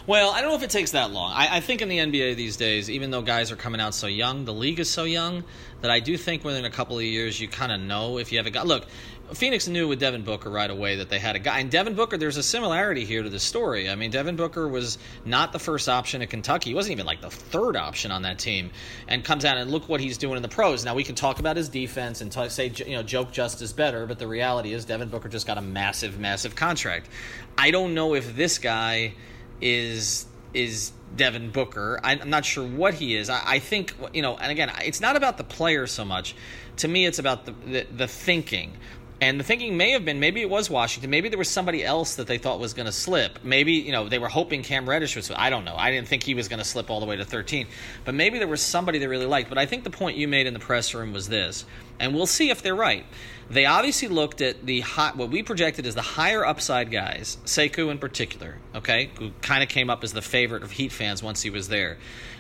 Well, 0.08 0.32
I 0.32 0.42
don't 0.42 0.50
know 0.50 0.56
if 0.56 0.64
it 0.64 0.72
takes 0.72 0.92
that 0.92 1.12
long. 1.12 1.32
I, 1.32 1.58
I, 1.58 1.60
think 1.60 1.84
in 1.84 1.90
the 1.90 2.00
NBA 2.00 2.36
these 2.36 2.58
days, 2.58 2.90
even 2.90 3.12
though 3.12 3.22
guys 3.22 3.52
are 3.52 3.56
coming 3.56 3.80
out 3.80 3.94
so 3.94 4.08
young, 4.08 4.46
the 4.46 4.54
league 4.54 4.80
is 4.80 4.90
so 4.90 5.04
young 5.04 5.44
that 5.82 5.92
I 5.92 6.00
do 6.00 6.18
think 6.18 6.44
within 6.44 6.66
a 6.66 6.72
couple 6.72 6.98
of 6.98 7.04
years 7.04 7.40
you 7.40 7.48
kind 7.48 7.72
of 7.72 7.80
know 7.80 8.18
if 8.18 8.32
you 8.32 8.40
have 8.40 8.48
a 8.48 8.50
guy. 8.50 8.64
Look, 8.64 8.88
Phoenix 9.34 9.68
knew 9.68 9.88
with 9.88 10.00
Devin 10.00 10.24
Booker 10.24 10.50
right 10.50 10.70
away 10.70 10.96
that 10.98 11.10
they 11.10 11.20
had 11.20 11.36
a 11.36 11.40
guy. 11.40 11.60
And 11.60 11.70
Devin 11.70 11.96
Booker, 11.96 12.18
there's 12.18 12.38
a 12.38 12.44
similarity 12.44 13.04
here 13.04 13.24
to 13.24 13.30
the 13.30 13.40
story. 13.40 13.90
I 13.90 13.96
mean, 13.96 14.10
Devin 14.10 14.36
Booker 14.36 14.68
was 14.68 14.98
not 15.26 15.52
the 15.52 15.60
first 15.60 15.90
option 15.90 16.22
at 16.22 16.30
Kentucky. 16.30 16.70
He 16.70 16.74
wasn't 16.74 16.94
even 16.94 17.06
like 17.06 17.22
the 17.22 17.30
third 17.30 17.76
option 17.76 18.12
on 18.12 18.22
that 18.22 18.40
team. 18.40 18.72
And 19.08 19.24
comes 19.24 19.44
out 19.44 19.58
and 19.58 19.70
look 19.70 19.90
what 19.90 20.00
he's 20.00 20.18
doing 20.18 20.38
in 20.38 20.42
the 20.42 20.48
pros. 20.50 20.86
Now, 20.86 20.96
we 20.96 21.04
can 21.04 21.16
talk 21.16 21.40
about 21.40 21.58
his 21.58 21.68
defense 21.70 22.22
and 22.22 22.34
say, 22.52 22.72
you 22.86 22.96
know, 22.96 23.04
joke 23.04 23.32
just 23.32 23.62
is 23.62 23.74
better, 23.74 24.06
but 24.06 24.20
the 24.20 24.28
reality 24.28 24.74
is 24.74 24.86
Devin 24.86 25.10
Booker 25.10 25.30
just 25.30 25.46
got 25.46 25.58
a 25.58 25.62
massive, 25.62 26.20
massive 26.20 26.56
contract. 26.56 27.10
I 27.58 27.72
don't 27.72 27.94
know 27.94 28.14
if 28.14 28.36
this 28.36 28.60
guy 28.60 29.14
is 29.60 30.26
is 30.54 30.92
Devin 31.16 31.52
Booker. 31.52 32.00
I'm 32.04 32.30
not 32.30 32.46
sure 32.46 32.68
what 32.68 32.96
he 32.96 33.16
is. 33.16 33.30
I, 33.30 33.42
I, 33.46 33.60
think 33.60 33.94
you 34.14 34.22
know, 34.22 34.38
and 34.38 34.52
again, 34.52 34.72
it's 34.84 35.02
not 35.02 35.16
about 35.16 35.38
the 35.38 35.44
player 35.44 35.88
so 35.88 36.04
much. 36.04 36.36
To 36.78 36.88
me, 36.88 37.06
it's 37.06 37.20
about 37.20 37.46
the, 37.46 37.52
the, 37.52 37.88
the 37.96 38.08
thinking. 38.08 38.74
And 39.20 39.40
the 39.40 39.44
thinking 39.44 39.78
may 39.78 39.92
have 39.92 40.06
been 40.06 40.20
maybe 40.20 40.42
it 40.42 40.50
was 40.50 40.70
Washington. 40.70 41.10
Maybe 41.10 41.28
there 41.28 41.40
was 41.40 41.50
somebody 41.50 41.84
else 41.84 42.16
that 42.16 42.28
they 42.28 42.38
thought 42.38 42.60
was 42.60 42.76
going 42.76 42.86
to 42.86 42.92
slip. 42.92 43.40
Maybe, 43.44 43.74
you 43.74 43.92
know, 43.92 44.08
they 44.08 44.20
were 44.20 44.28
hoping 44.28 44.62
Cam 44.62 44.88
Reddish 44.88 45.16
was. 45.16 45.32
I 45.32 45.50
don't 45.50 45.66
know. 45.66 45.76
I 45.76 45.90
didn't 45.90 46.08
think 46.08 46.22
he 46.22 46.36
was 46.36 46.48
going 46.48 46.60
to 46.60 46.66
slip 46.66 46.92
all 46.92 47.00
the 47.00 47.08
way 47.08 47.16
to 47.16 47.26
13. 47.26 47.68
But 48.06 48.14
maybe 48.14 48.38
there 48.38 48.48
was 48.48 48.62
somebody 48.62 49.00
they 49.00 49.08
really 49.08 49.26
liked. 49.26 49.50
But 49.50 49.58
I 49.58 49.66
think 49.66 49.84
the 49.84 49.90
point 49.90 50.18
you 50.18 50.28
made 50.28 50.46
in 50.46 50.54
the 50.54 50.60
press 50.60 50.94
room 50.94 51.14
was 51.14 51.30
this 51.30 51.66
and 52.00 52.14
we'll 52.14 52.28
see 52.28 52.50
if 52.50 52.62
they're 52.62 52.76
right. 52.76 53.06
They 53.50 53.66
obviously 53.66 54.10
looked 54.10 54.42
at 54.42 54.66
the 54.66 54.82
hot, 54.82 55.16
what 55.16 55.30
we 55.30 55.42
projected 55.42 55.86
as 55.86 55.96
the 55.96 56.02
higher 56.02 56.46
upside 56.46 56.92
guys, 56.92 57.38
Sekou 57.46 57.90
in 57.90 57.98
particular, 57.98 58.58
okay, 58.76 59.10
who 59.18 59.32
kind 59.42 59.64
of 59.64 59.70
came 59.70 59.90
up 59.90 60.04
as 60.04 60.12
the 60.12 60.22
favorite 60.22 60.64
of 60.64 60.72
Heat 60.72 60.92
fans 60.92 61.24
once 61.24 61.42
he 61.42 61.50
was 61.50 61.70
there. 61.70 61.98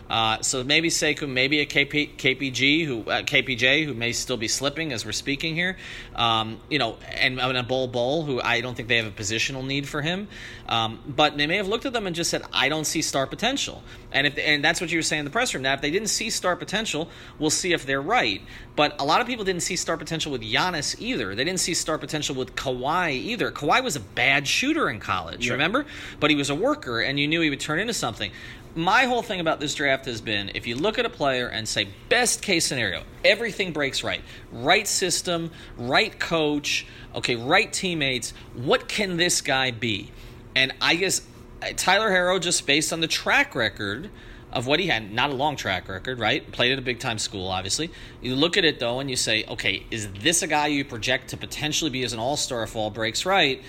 Uh, 0.10 0.42
so 0.42 0.64
maybe 0.64 0.90
Sekou, 0.90 1.28
maybe 1.28 1.60
a 1.60 1.66
KP, 1.66 2.16
KPG 2.16 2.86
who 2.86 3.02
uh, 3.02 3.24
KPJ 3.24 3.86
who 3.86 3.94
may 3.94 4.14
still 4.14 4.38
be 4.38 4.48
slipping 4.48 4.94
as 4.94 5.06
we're 5.06 5.12
speaking 5.12 5.56
here. 5.56 5.78
Um, 6.16 6.62
you 6.70 6.80
know, 6.80 6.98
and, 7.10 7.40
and 7.40 7.58
a 7.58 7.64
Bull 7.64 7.88
Bol 7.88 8.24
who 8.24 8.42
I 8.42 8.62
don't 8.62 8.76
think 8.76 8.88
they 8.88 8.98
have 8.98 9.08
a 9.08 9.12
positional 9.12 9.66
need 9.66 9.88
for 9.88 10.02
him. 10.02 10.28
Um, 10.70 11.00
but 11.08 11.38
they 11.38 11.48
may 11.48 11.58
have 11.58 11.68
looked 11.68 11.86
at 11.86 11.94
them 11.94 12.08
and 12.08 12.16
just 12.16 12.30
said, 12.30 12.44
I 12.54 12.70
don't 12.70 12.86
see 12.86 13.02
star 13.02 13.28
potential. 13.28 13.84
And 14.12 14.28
if 14.28 14.38
and 14.38 14.64
that's 14.64 14.80
what 14.80 14.92
you 14.92 14.98
were 14.98 15.04
saying 15.04 15.20
in 15.20 15.26
the 15.26 15.32
press 15.32 15.54
room. 15.54 15.64
Now, 15.64 15.74
if 15.74 15.82
they 15.82 15.92
didn't 15.92 16.10
see 16.10 16.30
star 16.30 16.56
potential, 16.56 17.10
we'll 17.40 17.50
see 17.50 17.74
if 17.74 17.86
they're 17.86 18.02
right. 18.02 18.42
But 18.76 19.00
a 19.02 19.06
lot 19.06 19.20
of 19.20 19.28
people 19.28 19.44
didn't 19.44 19.64
see 19.64 19.76
star 19.76 19.98
potential 19.98 20.32
with 20.32 20.42
Giannis 20.42 20.97
either. 21.00 21.36
They 21.36 21.44
didn't 21.44 21.60
see 21.60 21.74
star 21.74 21.98
potential 21.98 22.36
with 22.36 22.56
Kawhi 22.56 23.12
either. 23.12 23.52
Kawhi 23.52 23.84
was 23.84 23.96
a 23.96 24.00
bad 24.00 24.48
shooter 24.48 24.90
in 24.90 25.00
college, 25.00 25.48
yeah. 25.48 25.54
remember? 25.54 25.86
But 26.20 26.30
he 26.30 26.36
was 26.36 26.50
a 26.50 26.56
worker, 26.56 27.02
and 27.02 27.20
you 27.20 27.28
knew 27.28 27.42
he 27.42 27.50
would 27.50 27.60
turn 27.60 27.80
into 27.80 27.94
something 27.94 28.32
my 28.78 29.06
whole 29.06 29.24
thing 29.24 29.40
about 29.40 29.60
this 29.60 29.74
draft 29.74 30.06
has 30.06 30.22
been 30.22 30.52
if 30.54 30.68
you 30.68 30.76
look 30.76 31.00
at 31.00 31.06
a 31.06 31.10
player 31.10 31.48
and 31.48 31.68
say 31.68 31.88
best 32.10 32.44
case 32.44 32.64
scenario 32.64 33.04
everything 33.26 33.74
breaks 33.74 34.04
right 34.04 34.22
right 34.52 34.88
system 34.88 35.50
right 35.78 36.20
coach 36.20 36.86
okay 37.16 37.36
right 37.36 37.74
teammates 37.74 38.34
what 38.54 38.88
can 38.88 39.18
this 39.18 39.42
guy 39.42 39.72
be 39.72 40.12
and 40.56 40.72
i 40.80 40.94
guess 40.94 41.22
uh, 41.64 41.68
tyler 41.76 42.12
Herro, 42.12 42.40
just 42.40 42.68
based 42.68 42.94
on 42.94 43.02
the 43.02 43.08
track 43.08 43.56
record 43.56 44.12
of 44.52 44.66
what 44.66 44.80
he 44.80 44.88
had 44.88 45.12
not 45.12 45.30
a 45.30 45.34
long 45.34 45.56
track 45.56 45.90
record 45.90 46.20
right 46.20 46.52
played 46.52 46.72
at 46.72 46.80
a 46.80 46.82
big 46.82 47.00
time 47.00 47.18
school 47.18 47.48
obviously 47.48 47.92
you 48.22 48.36
look 48.36 48.58
at 48.58 48.64
it 48.64 48.80
though 48.80 49.00
and 49.00 49.10
you 49.10 49.16
say 49.16 49.44
okay 49.46 49.84
is 49.92 50.08
this 50.22 50.42
a 50.42 50.48
guy 50.48 50.68
you 50.68 50.86
project 50.86 51.30
to 51.30 51.38
potentially 51.38 51.92
be 51.92 52.04
as 52.04 52.14
an 52.14 52.20
all-star 52.20 52.64
if 52.64 52.76
all 52.76 52.90
breaks 52.90 53.26
right 53.26 53.62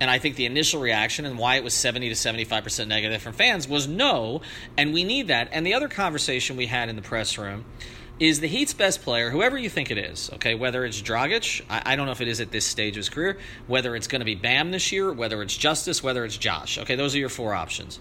and 0.00 0.10
I 0.10 0.18
think 0.18 0.36
the 0.36 0.46
initial 0.46 0.80
reaction 0.80 1.24
and 1.24 1.38
why 1.38 1.56
it 1.56 1.64
was 1.64 1.74
70 1.74 2.10
to 2.10 2.14
75% 2.14 2.86
negative 2.86 3.22
from 3.22 3.32
fans 3.32 3.66
was 3.66 3.88
no, 3.88 4.42
and 4.76 4.92
we 4.92 5.04
need 5.04 5.28
that. 5.28 5.48
And 5.52 5.66
the 5.66 5.74
other 5.74 5.88
conversation 5.88 6.56
we 6.56 6.66
had 6.66 6.88
in 6.88 6.96
the 6.96 7.02
press 7.02 7.38
room 7.38 7.64
is 8.18 8.40
the 8.40 8.46
Heat's 8.46 8.72
best 8.72 9.02
player, 9.02 9.30
whoever 9.30 9.58
you 9.58 9.68
think 9.68 9.90
it 9.90 9.98
is, 9.98 10.30
okay, 10.34 10.54
whether 10.54 10.84
it's 10.84 11.02
Dragic, 11.02 11.62
I, 11.68 11.82
I 11.84 11.96
don't 11.96 12.06
know 12.06 12.12
if 12.12 12.22
it 12.22 12.28
is 12.28 12.40
at 12.40 12.50
this 12.50 12.64
stage 12.64 12.94
of 12.94 12.96
his 12.96 13.08
career, 13.10 13.38
whether 13.66 13.94
it's 13.94 14.06
going 14.06 14.20
to 14.20 14.24
be 14.24 14.34
Bam 14.34 14.70
this 14.70 14.90
year, 14.90 15.12
whether 15.12 15.42
it's 15.42 15.56
Justise, 15.56 16.02
whether 16.02 16.24
it's 16.24 16.36
Josh. 16.38 16.78
Okay, 16.78 16.94
those 16.94 17.14
are 17.14 17.18
your 17.18 17.28
four 17.28 17.52
options. 17.52 17.98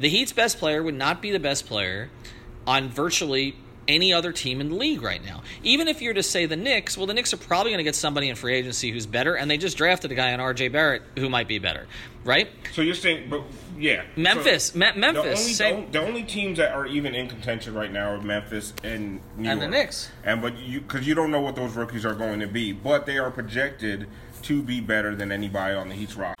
The 0.00 0.08
Heat's 0.08 0.32
best 0.32 0.58
player 0.58 0.82
would 0.82 0.94
not 0.94 1.20
be 1.20 1.30
the 1.30 1.38
best 1.38 1.66
player 1.66 2.08
on 2.66 2.88
virtually 2.88 3.54
any 3.86 4.14
other 4.14 4.32
team 4.32 4.60
in 4.60 4.70
the 4.70 4.74
league 4.74 5.02
right 5.02 5.22
now. 5.22 5.42
Even 5.62 5.88
if 5.88 6.00
you're 6.00 6.14
to 6.14 6.22
say 6.22 6.46
the 6.46 6.56
Knicks, 6.56 6.96
well, 6.96 7.06
the 7.06 7.12
Knicks 7.12 7.34
are 7.34 7.38
probably 7.38 7.72
going 7.72 7.78
to 7.78 7.84
get 7.84 7.94
somebody 7.94 8.30
in 8.30 8.36
free 8.36 8.54
agency 8.54 8.90
who's 8.90 9.04
better, 9.04 9.34
and 9.34 9.50
they 9.50 9.58
just 9.58 9.76
drafted 9.76 10.10
a 10.10 10.14
guy 10.14 10.32
on 10.32 10.40
R.J. 10.40 10.68
Barrett 10.68 11.02
who 11.18 11.28
might 11.28 11.48
be 11.48 11.58
better, 11.58 11.86
right? 12.24 12.48
So 12.72 12.80
you're 12.80 12.94
saying, 12.94 13.28
but 13.28 13.42
yeah, 13.76 14.04
Memphis, 14.16 14.66
so 14.66 14.78
Me- 14.78 14.92
Memphis. 14.96 15.58
The 15.58 15.66
only, 15.66 15.86
the 15.90 16.00
only, 16.00 16.22
teams 16.22 16.56
that 16.58 16.72
are 16.72 16.86
even 16.86 17.14
in 17.14 17.28
contention 17.28 17.74
right 17.74 17.92
now 17.92 18.12
are 18.12 18.20
Memphis 18.22 18.72
and 18.82 19.20
New 19.36 19.50
and 19.50 19.60
York. 19.60 19.60
the 19.60 19.68
Knicks. 19.68 20.10
And 20.24 20.40
but 20.40 20.56
you 20.58 20.80
because 20.80 21.06
you 21.06 21.14
don't 21.14 21.30
know 21.30 21.40
what 21.40 21.56
those 21.56 21.74
rookies 21.74 22.06
are 22.06 22.14
going 22.14 22.40
to 22.40 22.46
be, 22.46 22.72
but 22.72 23.04
they 23.04 23.18
are 23.18 23.30
projected 23.30 24.06
to 24.42 24.62
be 24.62 24.80
better 24.80 25.14
than 25.14 25.30
anybody 25.30 25.74
on 25.74 25.90
the 25.90 25.94
Heat's 25.94 26.16
roster. 26.16 26.40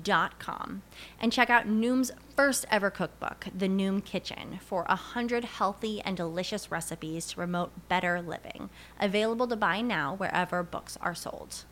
Dot 0.00 0.38
com 0.38 0.82
and 1.20 1.32
check 1.32 1.50
out 1.50 1.66
Noom's 1.66 2.12
first 2.34 2.64
ever 2.70 2.90
cookbook, 2.90 3.46
The 3.56 3.68
Noom 3.68 4.04
Kitchen, 4.04 4.58
for 4.60 4.86
a 4.88 4.96
hundred 4.96 5.44
healthy 5.44 6.00
and 6.00 6.16
delicious 6.16 6.70
recipes 6.70 7.26
to 7.26 7.36
promote 7.36 7.88
better 7.88 8.22
living. 8.22 8.70
Available 8.98 9.46
to 9.48 9.56
buy 9.56 9.80
now 9.80 10.14
wherever 10.14 10.62
books 10.62 10.96
are 11.00 11.14
sold. 11.14 11.64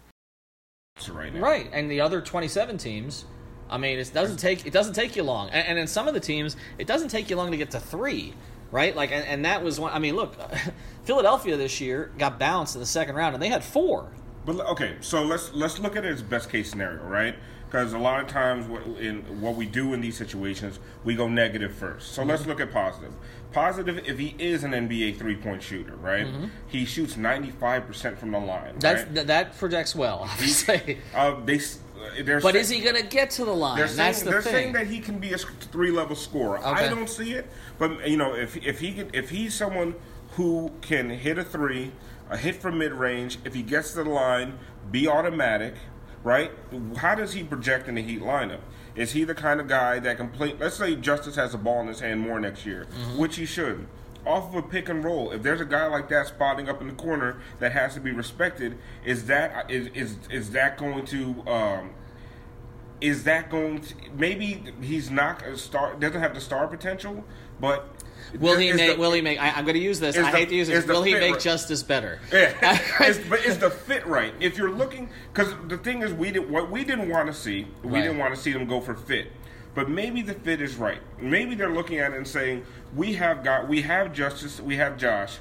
Right, 1.11 1.35
right, 1.35 1.71
and 1.73 1.91
the 1.91 2.01
other 2.01 2.21
twenty-seven 2.21 2.77
teams 2.77 3.25
I 3.71 3.79
mean, 3.79 3.99
it 3.99 4.13
doesn't 4.13 4.39
take 4.39 4.67
it 4.67 4.73
doesn't 4.73 4.95
take 4.95 5.15
you 5.15 5.23
long, 5.23 5.49
and, 5.51 5.67
and 5.69 5.79
in 5.79 5.87
some 5.87 6.09
of 6.09 6.15
the 6.15 6.21
teams, 6.21 6.57
it 6.77 6.87
doesn't 6.87 7.09
take 7.09 7.31
you 7.31 7.37
long 7.37 7.53
to 7.53 7.57
get 7.57 7.71
to 7.71 7.81
three, 7.81 8.35
right? 8.73 8.95
Like, 8.95 9.13
and, 9.13 9.25
and 9.25 9.45
that 9.45 9.63
was 9.63 9.79
one. 9.79 9.93
I 9.93 10.01
mean, 10.01 10.17
look, 10.17 10.35
Philadelphia 11.05 11.57
this 11.57 11.81
year 11.81 12.11
got 12.19 12.39
bounced 12.39 12.75
in 12.75 12.81
the 12.81 12.87
second 12.87 13.15
round, 13.15 13.35
and 13.35 13.43
they 13.43 13.49
had 13.49 13.63
four. 13.63 14.11
But 14.45 14.61
okay, 14.67 14.97
so 15.01 15.23
let's 15.23 15.53
let's 15.53 15.79
look 15.79 15.97
at 15.97 16.05
it 16.05 16.13
as 16.13 16.23
best 16.23 16.51
case 16.51 16.71
scenario, 16.71 17.03
right? 17.05 17.37
Because 17.67 17.93
a 17.93 17.99
lot 17.99 18.21
of 18.21 18.27
times, 18.27 18.67
what, 18.67 18.83
in 18.99 19.41
what 19.41 19.55
we 19.55 19.65
do 19.65 19.93
in 19.95 20.01
these 20.01 20.17
situations, 20.17 20.81
we 21.05 21.15
go 21.15 21.29
negative 21.29 21.73
first. 21.73 22.13
So 22.13 22.23
mm-hmm. 22.23 22.31
let's 22.31 22.47
look 22.47 22.59
at 22.59 22.73
positive. 22.73 23.13
Positive, 23.53 23.99
if 24.09 24.19
he 24.19 24.35
is 24.39 24.65
an 24.65 24.73
NBA 24.73 25.19
three 25.19 25.37
point 25.37 25.63
shooter, 25.63 25.95
right? 25.97 26.27
Mm-hmm. 26.27 26.47
He 26.67 26.85
shoots 26.85 27.17
ninety 27.17 27.51
five 27.51 27.87
percent 27.87 28.19
from 28.19 28.33
the 28.33 28.41
line. 28.41 28.79
That's 28.79 29.05
right? 29.05 29.15
th- 29.15 29.27
that 29.27 29.59
projects 29.59 29.95
well. 29.95 30.29
He, 30.41 30.99
uh, 31.15 31.41
they 31.45 31.61
they're 32.23 32.41
but 32.41 32.55
saying, 32.55 32.63
is 32.63 32.69
he 32.71 32.81
going 32.81 32.97
to 32.97 33.03
get 33.03 33.31
to 33.33 33.45
the 33.45 33.55
line? 33.55 33.77
They're, 33.77 33.89
saying, 33.89 34.25
the 34.25 34.31
they're 34.31 34.43
saying, 34.43 34.73
that 34.73 34.87
he 34.87 35.01
can 35.01 35.19
be 35.19 35.33
a 35.33 35.39
three 35.39 35.91
level 35.91 36.17
scorer. 36.17 36.59
Okay. 36.59 36.87
I 36.87 36.89
don't 36.89 37.09
see 37.09 37.33
it, 37.33 37.47
but 37.79 38.09
you 38.09 38.17
know, 38.17 38.35
if 38.35 38.57
if 38.57 38.81
he 38.81 38.93
can, 38.93 39.11
if 39.13 39.31
he's 39.31 39.55
someone 39.55 39.95
who 40.33 40.71
can 40.81 41.11
hit 41.11 41.39
a 41.39 41.45
three, 41.45 41.93
a 42.31 42.37
hit 42.37 42.57
from 42.57 42.79
mid 42.79 42.93
range, 42.93 43.39
if 43.45 43.55
he 43.55 43.63
gets 43.63 43.93
to 43.93 44.05
the 44.05 44.11
line, 44.11 44.59
be 44.91 45.07
automatic, 45.07 45.75
right? 46.23 46.53
How 46.97 47.15
does 47.15 47.35
he 47.35 47.43
project 47.43 47.89
in 47.89 47.97
the 47.97 48.03
Heat 48.03 48.23
lineup? 48.23 48.61
Is 48.95 49.13
he 49.13 49.25
the 49.25 49.35
kind 49.35 49.61
of 49.61 49.69
guy 49.69 49.99
that 49.99 50.17
can 50.17 50.31
play? 50.31 50.55
Let's 50.59 50.77
say 50.77 50.97
Justise 50.97 51.37
has 51.37 51.55
a 51.55 51.59
ball 51.59 51.81
in 51.83 51.89
his 51.89 52.01
hand 52.01 52.21
more 52.21 52.41
next 52.41 52.65
year, 52.65 52.87
mm-hmm. 52.87 53.19
which 53.19 53.37
he 53.37 53.47
should. 53.47 53.87
Off 54.27 54.51
of 54.51 54.55
a 54.55 54.63
pick 54.63 54.89
and 54.89 55.03
roll, 55.03 55.33
if 55.33 55.43
there's 55.43 55.61
a 55.61 55.65
guy 55.65 55.87
like 55.87 56.09
that 56.11 56.27
spotting 56.27 56.69
up 56.69 56.81
in 56.81 56.89
the 56.89 56.95
corner 56.95 57.41
that 57.59 57.73
has 57.73 57.95
to 57.95 58.01
be 58.01 58.13
respected, 58.13 58.77
is 59.05 59.27
that 59.27 59.71
is 59.71 59.87
is, 59.95 60.17
is 60.31 60.51
that 60.51 60.77
going 60.77 61.07
to 61.07 61.43
um, 61.49 61.91
is 63.01 63.25
that 63.25 63.51
going 63.51 63.81
to 63.81 63.95
maybe 64.17 64.63
he's 64.81 65.11
not 65.11 65.43
a 65.47 65.57
star 65.57 65.95
doesn't 65.95 66.21
have 66.21 66.35
the 66.35 66.41
star 66.41 66.67
potential 66.67 67.25
but 67.61 67.89
will 68.39 68.57
he 68.57 68.73
make 68.73 68.95
the, 68.95 69.01
will 69.01 69.13
he 69.13 69.21
make 69.21 69.41
I, 69.41 69.59
am 69.59 69.65
going 69.65 69.75
to 69.75 69.81
use 69.81 70.01
this 70.01 70.17
i 70.17 70.31
the, 70.31 70.37
hate 70.37 70.49
to 70.51 70.55
use 70.55 70.69
this 70.69 70.87
will 70.87 71.03
he 71.03 71.15
make 71.15 71.33
right? 71.33 71.41
justise 71.41 71.83
better 71.83 72.21
yeah 72.33 72.79
is, 73.03 73.19
but 73.29 73.41
is 73.41 73.59
the 73.59 73.71
fit 73.71 74.07
right 74.07 74.35
if 74.41 74.59
you're 74.59 74.71
looking 74.71 75.09
because 75.33 75.55
the 75.69 75.79
thing 75.79 76.03
is 76.03 76.13
we 76.13 76.31
did 76.31 76.49
what 76.49 76.71
we 76.71 76.85
didn't 76.85 77.09
want 77.09 77.27
to 77.27 77.35
see 77.35 77.67
we 77.83 77.91
right. 77.91 78.03
didn't 78.03 78.19
want 78.19 78.35
to 78.35 78.41
see 78.41 78.53
them 78.53 78.67
go 78.67 78.81
for 78.81 78.95
fit 78.95 79.33
but 79.75 79.89
maybe 79.89 80.21
the 80.23 80.35
fit 80.35 80.61
is 80.61 80.77
right 80.77 81.01
maybe 81.19 81.55
they're 81.55 81.75
looking 81.75 81.99
at 81.99 82.13
it 82.13 82.17
and 82.17 82.29
saying 82.29 82.65
we 82.95 83.15
have 83.15 83.43
got 83.43 83.69
we 83.69 83.83
have 83.83 84.13
justise 84.13 84.61
we 84.61 84.77
have 84.77 84.97
josh 84.97 85.39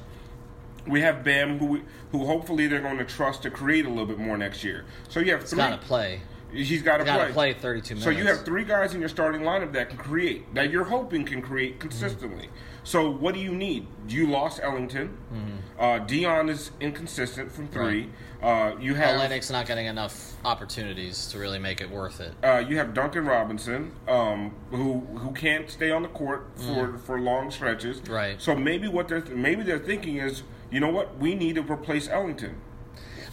we 0.87 1.01
have 1.01 1.23
Bam, 1.23 1.59
who 1.59 1.81
who 2.11 2.25
hopefully 2.25 2.67
they're 2.67 2.81
going 2.81 2.97
to 2.97 3.05
trust 3.05 3.43
to 3.43 3.51
create 3.51 3.85
a 3.85 3.89
little 3.89 4.05
bit 4.05 4.17
more 4.17 4.37
next 4.37 4.63
year. 4.63 4.85
So 5.07 5.19
you 5.19 5.31
have 5.31 5.47
three. 5.47 5.57
Got 5.57 5.81
to 5.81 5.87
play. 5.87 6.21
He's 6.51 6.81
got 6.81 6.97
to 6.97 7.03
play. 7.03 7.31
play 7.31 7.53
32 7.53 7.95
minutes. 7.95 8.03
So 8.03 8.09
you 8.09 8.25
have 8.25 8.43
three 8.43 8.63
guys 8.63 8.93
in 8.93 8.99
your 8.99 9.09
starting 9.09 9.41
lineup 9.41 9.73
that 9.73 9.89
can 9.89 9.97
create, 9.97 10.53
that 10.55 10.71
you're 10.71 10.83
hoping 10.83 11.25
can 11.25 11.41
create 11.41 11.79
consistently. 11.79 12.45
Mm-hmm. 12.45 12.79
So 12.83 13.11
what 13.11 13.35
do 13.35 13.39
you 13.39 13.53
need? 13.53 13.87
You 14.07 14.27
lost 14.27 14.59
Ellington. 14.63 15.17
Mm-hmm. 15.31 15.79
Uh, 15.79 15.99
Dion 15.99 16.49
is 16.49 16.71
inconsistent 16.79 17.51
from 17.51 17.67
three. 17.67 18.09
Right. 18.41 18.73
Uh, 18.73 18.77
you 18.79 18.95
have 18.95 19.19
Lennox 19.19 19.49
not 19.51 19.67
getting 19.67 19.85
enough 19.85 20.33
opportunities 20.45 21.27
to 21.27 21.39
really 21.39 21.59
make 21.59 21.81
it 21.81 21.89
worth 21.89 22.21
it. 22.21 22.33
Uh, 22.43 22.63
you 22.67 22.77
have 22.77 22.93
Duncan 22.93 23.25
Robinson, 23.25 23.91
um, 24.07 24.55
who 24.71 25.01
who 25.17 25.31
can't 25.33 25.69
stay 25.69 25.91
on 25.91 26.03
the 26.03 26.07
court 26.07 26.47
for 26.55 26.87
mm. 26.87 26.99
for 27.01 27.19
long 27.19 27.51
stretches. 27.51 28.01
Right. 28.09 28.41
So 28.41 28.55
maybe 28.55 28.87
what 28.87 29.09
they're 29.09 29.25
maybe 29.25 29.63
they're 29.63 29.77
thinking 29.77 30.17
is, 30.17 30.43
you 30.71 30.79
know 30.79 30.89
what, 30.89 31.17
we 31.17 31.35
need 31.35 31.55
to 31.55 31.61
replace 31.61 32.07
Ellington. 32.07 32.55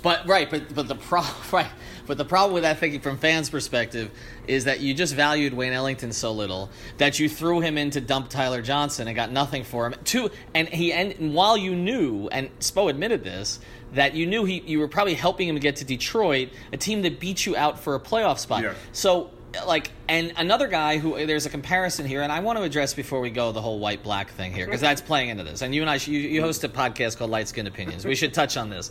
But 0.06 0.24
right, 0.28 0.48
but 0.48 0.72
but 0.72 0.86
the 0.86 0.94
pro 0.94 1.22
right, 1.52 1.66
but 2.06 2.16
the 2.16 2.24
problem 2.24 2.54
with 2.54 2.62
that 2.62 2.78
thinking 2.78 3.00
from 3.00 3.18
fans' 3.18 3.50
perspective 3.50 4.08
is 4.46 4.66
that 4.66 4.78
you 4.78 4.94
just 4.94 5.16
valued 5.16 5.52
Wayne 5.52 5.72
Ellington 5.72 6.12
so 6.12 6.30
little 6.30 6.70
that 6.98 7.18
you 7.18 7.28
threw 7.28 7.58
him 7.58 7.76
in 7.76 7.90
to 7.90 8.00
dump 8.00 8.28
Tyler 8.28 8.62
Johnson 8.62 9.08
and 9.08 9.16
got 9.16 9.32
nothing 9.32 9.64
for 9.64 9.84
him. 9.84 9.96
Two, 10.04 10.30
and 10.54 10.68
he 10.68 10.92
and 10.92 11.34
while 11.34 11.56
you 11.56 11.74
knew, 11.74 12.28
and 12.28 12.56
Spo 12.60 12.88
admitted 12.88 13.24
this, 13.24 13.58
that 13.94 14.14
you 14.14 14.26
knew 14.26 14.44
he 14.44 14.62
you 14.64 14.78
were 14.78 14.86
probably 14.86 15.14
helping 15.14 15.48
him 15.48 15.56
get 15.56 15.74
to 15.76 15.84
Detroit, 15.84 16.50
a 16.72 16.76
team 16.76 17.02
that 17.02 17.18
beat 17.18 17.44
you 17.44 17.56
out 17.56 17.80
for 17.80 17.96
a 17.96 18.00
playoff 18.00 18.38
spot. 18.38 18.62
Yeah. 18.62 18.74
So 18.92 19.30
like 19.66 19.90
and 20.08 20.32
another 20.36 20.68
guy 20.68 20.98
who 20.98 21.26
there's 21.26 21.46
a 21.46 21.50
comparison 21.50 22.04
here 22.04 22.22
and 22.22 22.30
i 22.30 22.40
want 22.40 22.58
to 22.58 22.64
address 22.64 22.92
before 22.92 23.20
we 23.20 23.30
go 23.30 23.52
the 23.52 23.62
whole 23.62 23.78
white 23.78 24.02
black 24.02 24.28
thing 24.30 24.52
here 24.52 24.66
because 24.66 24.80
that's 24.80 25.00
playing 25.00 25.30
into 25.30 25.44
this 25.44 25.62
and 25.62 25.74
you 25.74 25.80
and 25.80 25.88
i 25.88 25.94
you, 25.94 26.18
you 26.18 26.42
host 26.42 26.62
a 26.64 26.68
podcast 26.68 27.16
called 27.16 27.30
light 27.30 27.48
skin 27.48 27.66
opinions 27.66 28.04
we 28.04 28.14
should 28.14 28.34
touch 28.34 28.56
on 28.56 28.68
this 28.68 28.90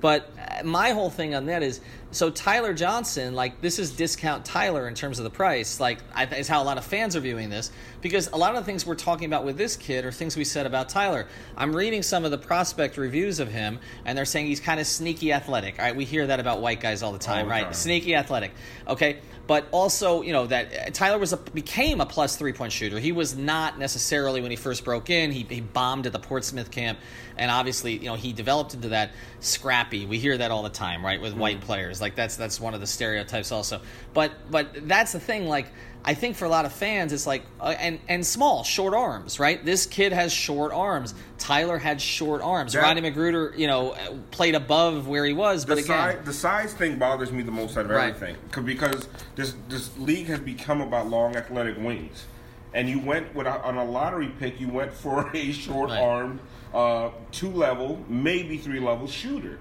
but 0.00 0.32
uh, 0.38 0.64
my 0.64 0.90
whole 0.90 1.10
thing 1.10 1.34
on 1.34 1.46
that 1.46 1.62
is 1.62 1.80
so 2.10 2.30
Tyler 2.30 2.72
Johnson, 2.72 3.34
like 3.34 3.60
this 3.60 3.78
is 3.78 3.90
discount 3.90 4.44
Tyler 4.44 4.88
in 4.88 4.94
terms 4.94 5.18
of 5.18 5.24
the 5.24 5.30
price. 5.30 5.78
Like 5.78 5.98
I, 6.14 6.24
is 6.24 6.48
how 6.48 6.62
a 6.62 6.64
lot 6.64 6.78
of 6.78 6.84
fans 6.84 7.14
are 7.14 7.20
viewing 7.20 7.50
this 7.50 7.70
because 8.00 8.28
a 8.32 8.36
lot 8.36 8.54
of 8.54 8.60
the 8.60 8.64
things 8.64 8.86
we're 8.86 8.94
talking 8.94 9.26
about 9.26 9.44
with 9.44 9.58
this 9.58 9.76
kid 9.76 10.04
are 10.06 10.12
things 10.12 10.36
we 10.36 10.44
said 10.44 10.64
about 10.64 10.88
Tyler. 10.88 11.26
I'm 11.56 11.76
reading 11.76 12.02
some 12.02 12.24
of 12.24 12.30
the 12.30 12.38
prospect 12.38 12.96
reviews 12.96 13.40
of 13.40 13.48
him, 13.48 13.78
and 14.06 14.16
they're 14.16 14.24
saying 14.24 14.46
he's 14.46 14.60
kind 14.60 14.80
of 14.80 14.86
sneaky 14.86 15.32
athletic. 15.32 15.78
All 15.78 15.84
right, 15.84 15.96
we 15.96 16.06
hear 16.06 16.26
that 16.26 16.40
about 16.40 16.60
white 16.60 16.80
guys 16.80 17.02
all 17.02 17.12
the 17.12 17.18
time, 17.18 17.44
All 17.44 17.50
right? 17.50 17.64
time. 17.64 17.74
Sneaky 17.74 18.14
athletic. 18.14 18.52
Okay, 18.86 19.18
but 19.48 19.66
also 19.70 20.22
you 20.22 20.32
know 20.32 20.46
that 20.46 20.72
uh, 20.72 20.90
Tyler 20.90 21.18
was 21.18 21.32
a, 21.32 21.36
became 21.36 22.00
a 22.00 22.06
plus 22.06 22.36
three 22.36 22.52
point 22.52 22.70
shooter. 22.70 22.98
He 23.00 23.12
was 23.12 23.36
not 23.36 23.78
necessarily 23.78 24.40
when 24.40 24.50
he 24.50 24.56
first 24.56 24.84
broke 24.84 25.10
in. 25.10 25.32
He, 25.32 25.44
he 25.48 25.60
bombed 25.60 26.06
at 26.06 26.12
the 26.12 26.18
Portsmouth 26.18 26.70
camp, 26.70 26.98
and 27.36 27.50
obviously 27.50 27.94
you 27.94 28.04
know 28.04 28.14
he 28.14 28.32
developed 28.32 28.74
into 28.74 28.90
that 28.90 29.12
scrappy. 29.40 30.06
We 30.06 30.18
hear 30.18 30.36
that 30.36 30.50
all 30.50 30.62
the 30.62 30.68
time, 30.68 31.04
right, 31.04 31.20
with 31.20 31.34
white 31.34 31.62
players. 31.62 31.97
Like 32.00 32.14
that's 32.14 32.36
that's 32.36 32.60
one 32.60 32.74
of 32.74 32.80
the 32.80 32.86
stereotypes 32.86 33.52
also. 33.52 33.80
But 34.14 34.32
but 34.50 34.88
that's 34.88 35.12
the 35.12 35.20
thing. 35.20 35.46
Like 35.46 35.66
I 36.04 36.14
think 36.14 36.36
for 36.36 36.44
a 36.44 36.48
lot 36.48 36.64
of 36.64 36.72
fans, 36.72 37.12
it's 37.12 37.26
like 37.26 37.42
uh, 37.60 37.74
and 37.78 37.98
and 38.08 38.24
small, 38.26 38.64
short 38.64 38.94
arms, 38.94 39.38
right? 39.40 39.62
This 39.64 39.84
kid 39.86 40.12
has 40.12 40.32
short 40.32 40.72
arms. 40.72 41.14
Tyler 41.38 41.78
had 41.78 42.00
short 42.00 42.40
arms. 42.42 42.72
That- 42.72 42.82
Rodney 42.82 43.02
McGruder, 43.10 43.56
you 43.58 43.66
know, 43.66 43.96
played 44.30 44.54
above 44.54 45.08
where 45.08 45.24
he 45.24 45.32
was, 45.32 45.64
The 45.64 45.74
but 45.74 45.78
again, 45.84 45.86
size, 45.86 46.18
the 46.24 46.32
size 46.32 46.74
thing 46.74 46.98
bothers 46.98 47.32
me 47.32 47.42
the 47.42 47.50
most 47.52 47.76
out 47.76 47.84
of 47.86 47.90
Right. 47.90 48.14
everything 48.14 48.36
'Cause- 48.50 48.64
because 48.64 49.08
this 49.36 49.54
this 49.68 49.96
league 49.98 50.26
has 50.28 50.40
become 50.40 50.80
about 50.80 51.08
long 51.08 51.36
athletic 51.36 51.76
wings, 51.78 52.26
and 52.74 52.88
you 52.88 53.00
went 53.00 53.34
with 53.34 53.46
a, 53.46 53.60
on 53.62 53.76
a 53.76 53.84
lottery 53.84 54.28
pick. 54.38 54.60
You 54.60 54.68
went 54.68 54.92
for 54.92 55.28
a 55.34 55.52
short 55.52 55.90
Right. 55.90 56.30
uh, 56.72 57.10
two 57.32 57.50
level, 57.50 58.04
maybe 58.08 58.56
three 58.56 58.80
level 58.80 59.06
shooter, 59.08 59.58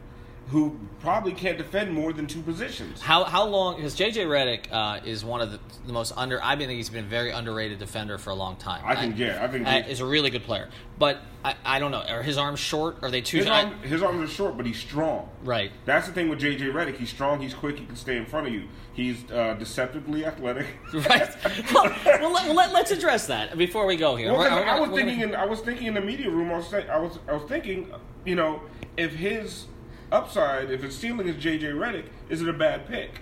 who 0.49 0.79
probably 1.01 1.33
can't 1.33 1.57
defend 1.57 1.91
more 1.93 2.13
than 2.13 2.25
two 2.25 2.41
positions. 2.41 3.01
How 3.01 3.25
how 3.25 3.45
long? 3.45 3.75
Because 3.75 3.95
JJ 3.97 4.25
Redick 4.27 4.65
uh, 4.71 5.01
is 5.05 5.25
one 5.25 5.41
of 5.41 5.51
the, 5.51 5.59
the 5.85 5.91
most 5.93 6.13
under. 6.15 6.41
I 6.43 6.55
think 6.55 6.71
he's 6.71 6.89
been 6.89 7.03
a 7.03 7.07
very 7.07 7.31
underrated 7.31 7.79
defender 7.79 8.17
for 8.17 8.29
a 8.29 8.33
long 8.35 8.55
time. 8.55 8.81
I 8.85 8.95
think, 8.95 9.17
yeah, 9.17 9.43
I 9.43 9.47
think 9.49 9.67
uh, 9.67 9.81
he- 9.83 9.91
is 9.91 9.99
a 9.99 10.05
really 10.05 10.29
good 10.29 10.43
player. 10.43 10.69
But 10.97 11.19
I, 11.43 11.55
I 11.65 11.79
don't 11.79 11.91
know. 11.91 12.01
Are 12.01 12.23
his 12.23 12.37
arms 12.37 12.59
short? 12.59 12.97
Are 13.03 13.11
they 13.11 13.21
too? 13.21 13.37
His, 13.37 13.47
I- 13.47 13.63
arm, 13.63 13.79
his 13.81 14.01
arms 14.01 14.29
are 14.29 14.33
short, 14.33 14.55
but 14.55 14.65
he's 14.65 14.79
strong. 14.79 15.29
right. 15.43 15.71
That's 15.85 16.07
the 16.07 16.13
thing 16.13 16.29
with 16.29 16.39
JJ 16.39 16.71
Redick. 16.71 16.95
He's 16.97 17.09
strong. 17.09 17.41
He's 17.41 17.53
quick. 17.53 17.77
He 17.79 17.85
can 17.85 17.95
stay 17.97 18.15
in 18.15 18.25
front 18.25 18.47
of 18.47 18.53
you. 18.53 18.63
He's 18.93 19.29
uh, 19.29 19.53
deceptively 19.59 20.25
athletic. 20.25 20.67
Right. 20.93 21.29
well, 21.73 21.93
well, 22.05 22.31
let, 22.33 22.55
let, 22.55 22.73
let's 22.73 22.91
address 22.91 23.27
that 23.27 23.57
before 23.57 23.85
we 23.85 23.97
go 23.97 24.15
here. 24.15 24.31
Well, 24.31 24.39
We're- 24.39 24.55
we're 24.55 24.63
I 24.65 24.79
was 24.79 24.89
we're 24.89 24.99
gonna- 24.99 25.11
thinking, 25.11 25.29
in, 25.29 25.35
I 25.35 25.45
was 25.45 25.59
thinking 25.59 25.87
in 25.87 25.93
the 25.93 26.01
media 26.01 26.29
room. 26.29 26.51
I 26.51 26.57
was, 26.57 26.73
I 26.73 26.97
was, 26.97 27.19
I 27.27 27.33
was 27.33 27.43
thinking, 27.49 27.91
you 28.25 28.35
know, 28.35 28.61
if 28.95 29.13
his 29.13 29.65
upside, 30.11 30.71
if 30.71 30.83
it's 30.83 30.95
ceiling 30.95 31.27
is 31.27 31.35
JJ 31.35 31.73
Redick, 31.73 32.05
is 32.29 32.41
it 32.41 32.49
a 32.49 32.53
bad 32.53 32.87
pick? 32.87 33.21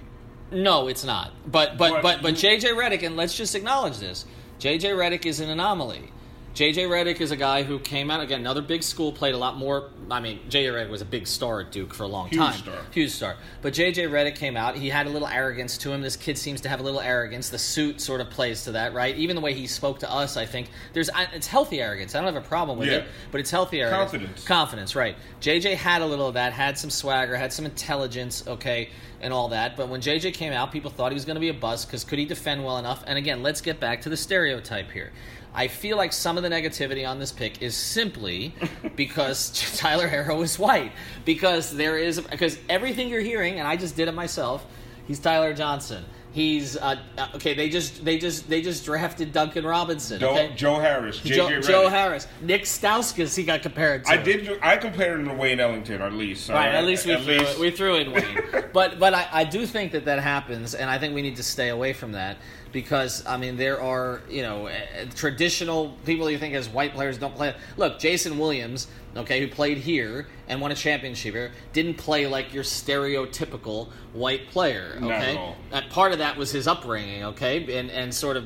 No, 0.51 0.87
it's 0.87 1.03
not. 1.03 1.33
But 1.45 1.77
but 1.77 1.93
But 1.93 2.01
but 2.01 2.21
but 2.21 2.33
JJ 2.35 2.75
Redick, 2.75 3.03
and 3.03 3.17
let's 3.17 3.35
just 3.35 3.55
acknowledge 3.55 3.97
this. 3.97 4.25
JJ 4.59 4.95
Redick 4.95 5.25
is 5.25 5.39
an 5.39 5.49
anomaly. 5.49 6.11
JJ 6.55 6.87
Redick 6.87 7.19
is 7.19 7.31
a 7.31 7.35
guy 7.35 7.63
who 7.63 7.79
came 7.79 8.09
out 8.09 8.21
again, 8.21 8.39
another 8.39 8.61
big 8.61 8.81
school, 8.81 9.11
played 9.11 9.35
a 9.35 9.37
lot 9.37 9.57
more. 9.57 9.89
I 10.09 10.21
mean, 10.21 10.39
JJ 10.49 10.71
Redick 10.71 10.89
was 10.89 11.01
a 11.01 11.05
big 11.05 11.27
star 11.27 11.59
at 11.59 11.69
Duke 11.73 11.93
for 11.93 12.03
a 12.03 12.07
long 12.07 12.29
time. 12.29 12.53
Huge 12.53 12.63
time, 12.63 12.73
star. 12.73 12.85
huge 12.91 13.11
star. 13.11 13.35
But 13.61 13.73
JJ 13.73 14.09
Redick 14.09 14.35
came 14.35 14.55
out. 14.55 14.77
He 14.77 14.87
had 14.89 15.05
a 15.05 15.09
little 15.09 15.27
arrogance 15.27 15.77
to 15.79 15.91
him. 15.91 16.01
This 16.01 16.15
kid 16.15 16.37
seems 16.37 16.61
to 16.61 16.69
have 16.69 16.79
a 16.79 16.83
little 16.83 17.01
arrogance. 17.01 17.49
The 17.49 17.59
suit 17.59 17.99
sort 17.99 18.21
of 18.21 18.29
plays 18.29 18.63
to 18.63 18.71
that, 18.71 18.93
right? 18.93 19.13
Even 19.17 19.35
the 19.35 19.41
way 19.41 19.53
he 19.53 19.67
spoke 19.67 19.99
to 19.99 20.09
us, 20.09 20.37
I 20.37 20.45
think 20.45 20.69
there's 20.93 21.09
it's 21.33 21.47
healthy 21.47 21.81
arrogance. 21.81 22.15
I 22.15 22.21
don't 22.21 22.33
have 22.33 22.41
a 22.41 22.47
problem 22.47 22.79
with 22.79 22.87
Yeah. 22.87 22.99
it, 22.99 23.07
but 23.31 23.41
it's 23.41 23.51
healthy 23.51 23.81
arrogance. 23.81 24.11
Confidence. 24.11 24.43
Confidence, 24.45 24.95
right. 24.95 25.17
JJ 25.41 25.75
had 25.75 26.01
a 26.01 26.05
little 26.05 26.29
of 26.29 26.35
that, 26.35 26.53
had 26.53 26.77
some 26.77 26.89
swagger, 26.89 27.35
had 27.35 27.51
some 27.51 27.65
intelligence, 27.65 28.45
okay, 28.47 28.91
and 29.19 29.33
all 29.33 29.49
that. 29.49 29.75
But 29.75 29.89
when 29.89 29.99
JJ 29.99 30.33
came 30.33 30.53
out, 30.53 30.71
people 30.71 30.89
thought 30.89 31.11
he 31.11 31.15
was 31.15 31.25
going 31.25 31.35
to 31.35 31.41
be 31.41 31.49
a 31.49 31.53
bust 31.53 31.87
because 31.87 32.05
could 32.05 32.17
he 32.17 32.23
defend 32.23 32.63
well 32.63 32.77
enough? 32.77 33.03
And 33.05 33.17
again, 33.17 33.43
let's 33.43 33.59
get 33.59 33.81
back 33.81 34.03
to 34.03 34.09
the 34.09 34.15
stereotype 34.17 34.89
here. 34.91 35.11
I 35.55 35.69
feel 35.69 35.95
like 35.95 36.11
some 36.11 36.35
of 36.35 36.43
the 36.43 36.49
negativity 36.49 37.07
on 37.07 37.17
this 37.17 37.31
pick 37.31 37.61
is 37.61 37.75
simply 37.75 38.53
because 38.95 39.77
Tyler 39.77 40.07
Herro 40.07 40.43
is 40.43 40.59
white. 40.59 40.91
Because 41.23 41.75
there 41.75 41.97
is, 41.97 42.19
because 42.19 42.59
everything 42.69 43.09
you're 43.09 43.21
hearing, 43.21 43.59
and 43.59 43.67
I 43.67 43.77
just 43.77 43.95
did 43.95 44.07
it 44.07 44.13
myself, 44.13 44.65
he's 45.07 45.19
Tyler 45.19 45.53
Johnson. 45.53 46.03
He's 46.35 46.75
uh, 46.75 46.97
uh, 47.17 47.27
okay. 47.35 47.53
They 47.53 47.69
just 47.69 48.03
they 48.03 48.17
just 48.17 48.49
they 48.49 48.61
just 48.61 48.83
drafted 48.83 49.31
Duncan 49.31 49.65
Robinson. 49.65 50.19
Joe, 50.19 50.31
okay? 50.31 50.51
Joe 50.53 50.79
Harris, 50.79 51.21
JJ 51.21 51.33
Joe. 51.33 51.61
Joe 51.61 51.87
Harris, 51.87 52.27
Nick 52.41 52.63
Stauskas. 52.63 53.37
He 53.37 53.45
got 53.45 53.61
compared 53.61 54.03
to. 54.03 54.11
I 54.11 54.17
did. 54.17 54.59
I 54.61 54.75
compared 54.75 55.21
him 55.21 55.29
to 55.29 55.33
Wayne 55.33 55.61
Ellington, 55.61 56.01
at 56.01 56.11
least. 56.11 56.49
Right, 56.49 56.75
Uh, 56.75 56.79
at 56.79 56.83
least 56.83 57.05
we 57.05 57.13
at 57.13 57.21
threw 57.21 57.37
least- 57.37 57.57
we 57.57 57.71
threw 57.71 57.95
in 57.95 58.11
Wayne, 58.11 58.37
but 58.73 58.99
but 58.99 59.13
I, 59.13 59.29
I 59.31 59.43
do 59.45 59.65
think 59.65 59.93
that 59.93 60.03
that 60.03 60.19
happens, 60.19 60.75
and 60.75 60.89
I 60.89 60.97
think 60.97 61.15
we 61.15 61.21
need 61.21 61.37
to 61.37 61.43
stay 61.43 61.69
away 61.69 61.93
from 61.93 62.11
that 62.11 62.35
because 62.73 63.25
I 63.25 63.37
mean 63.37 63.55
there 63.55 63.81
are 63.81 64.21
you 64.29 64.41
know 64.41 64.65
eh, 64.65 65.05
traditional 65.15 65.91
people 66.05 66.29
you 66.29 66.37
think 66.37 66.53
as 66.53 66.67
white 66.67 66.93
players 66.93 67.17
don't 67.17 67.33
play. 67.33 67.55
Look, 67.77 67.97
Jason 67.97 68.37
Williams, 68.37 68.87
okay, 69.15 69.39
who 69.39 69.47
played 69.47 69.77
here 69.77 70.27
and 70.47 70.61
won 70.61 70.71
a 70.71 70.75
championship 70.75 71.33
here, 71.33 71.51
didn't 71.73 71.95
play 71.95 72.27
like 72.27 72.53
your 72.53 72.63
stereotypical 72.63 73.89
white 74.13 74.47
player. 74.49 74.99
Okay, 75.01 75.37
all. 75.37 75.55
part 75.89 76.11
of 76.11 76.19
that 76.19 76.37
was 76.37 76.51
his 76.51 76.67
upbringing, 76.67 77.23
okay, 77.23 77.77
and 77.77 77.89
and 77.89 78.13
sort 78.13 78.37
of 78.37 78.45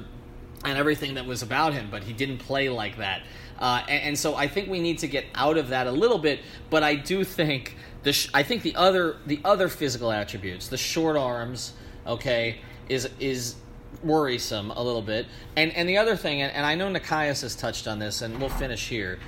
and 0.65 0.77
everything 0.77 1.13
that 1.13 1.25
was 1.25 1.41
about 1.41 1.73
him, 1.73 1.87
but 1.89 2.03
he 2.03 2.13
didn't 2.13 2.39
play 2.39 2.69
like 2.69 2.97
that. 2.97 3.23
Uh, 3.57 3.83
and, 3.87 4.03
and 4.03 4.19
so 4.19 4.35
I 4.35 4.47
think 4.47 4.69
we 4.69 4.79
need 4.79 4.99
to 4.99 5.07
get 5.07 5.25
out 5.35 5.57
of 5.57 5.69
that 5.69 5.87
a 5.87 5.91
little 5.91 6.17
bit. 6.17 6.39
But 6.69 6.83
I 6.83 6.95
do 6.95 7.23
think 7.23 7.75
the 8.03 8.13
sh- 8.13 8.29
I 8.33 8.43
think 8.43 8.63
the 8.63 8.75
other 8.75 9.17
the 9.25 9.39
other 9.43 9.67
physical 9.67 10.11
attributes, 10.11 10.67
the 10.67 10.77
short 10.77 11.17
arms, 11.17 11.73
okay, 12.07 12.59
is 12.87 13.09
is 13.19 13.55
worrisome 14.03 14.71
a 14.71 14.81
little 14.81 15.01
bit. 15.01 15.27
And 15.55 15.73
and 15.73 15.87
the 15.87 15.97
other 15.97 16.15
thing, 16.15 16.41
and, 16.41 16.53
and 16.53 16.65
I 16.65 16.75
know 16.75 16.91
Nekias 16.91 17.41
has 17.41 17.55
touched 17.55 17.87
on 17.87 17.99
this, 17.99 18.21
and 18.21 18.39
we'll 18.39 18.49
finish 18.49 18.87
here. 18.87 19.19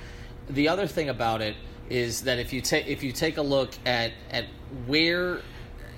The 0.50 0.68
other 0.68 0.86
thing 0.86 1.08
about 1.08 1.40
it 1.40 1.56
is 1.90 2.22
that 2.22 2.38
if 2.38 2.52
you 2.52 2.60
take 2.60 2.86
if 2.86 3.02
you 3.02 3.12
take 3.12 3.36
a 3.36 3.42
look 3.42 3.70
at 3.84 4.12
at 4.30 4.44
where 4.86 5.40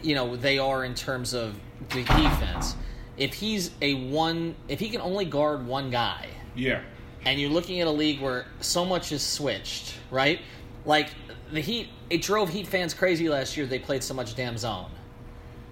you 0.03 0.15
know 0.15 0.37
they 0.37 0.59
are 0.59 0.85
in 0.85 0.95
terms 0.95 1.35
of 1.35 1.55
the 1.91 2.03
defense 2.03 2.75
if 3.17 3.35
he's 3.35 3.71
a 3.83 3.95
one 4.11 4.55
if 4.67 4.81
he 4.81 4.89
can 4.89 5.01
only 5.01 5.25
guard 5.25 5.67
one 5.67 5.91
guy 5.91 6.27
Yeah. 6.57 6.81
and 7.27 7.39
you're 7.41 7.51
looking 7.51 7.81
at 7.81 7.87
a 7.87 7.91
league 7.91 8.21
where 8.21 8.47
so 8.61 8.85
much 8.85 9.13
is 9.13 9.23
switched 9.23 9.95
right? 10.11 10.41
Like 10.85 11.11
the 11.53 11.61
heat 11.61 11.91
it 12.11 12.23
drove 12.23 12.49
heat 12.49 12.67
fans 12.67 12.93
crazy 12.95 13.29
last 13.29 13.57
year. 13.57 13.67
They 13.67 13.79
played 13.79 14.03
so 14.03 14.15
much 14.15 14.35
damn 14.35 14.57
zone. 14.59 14.91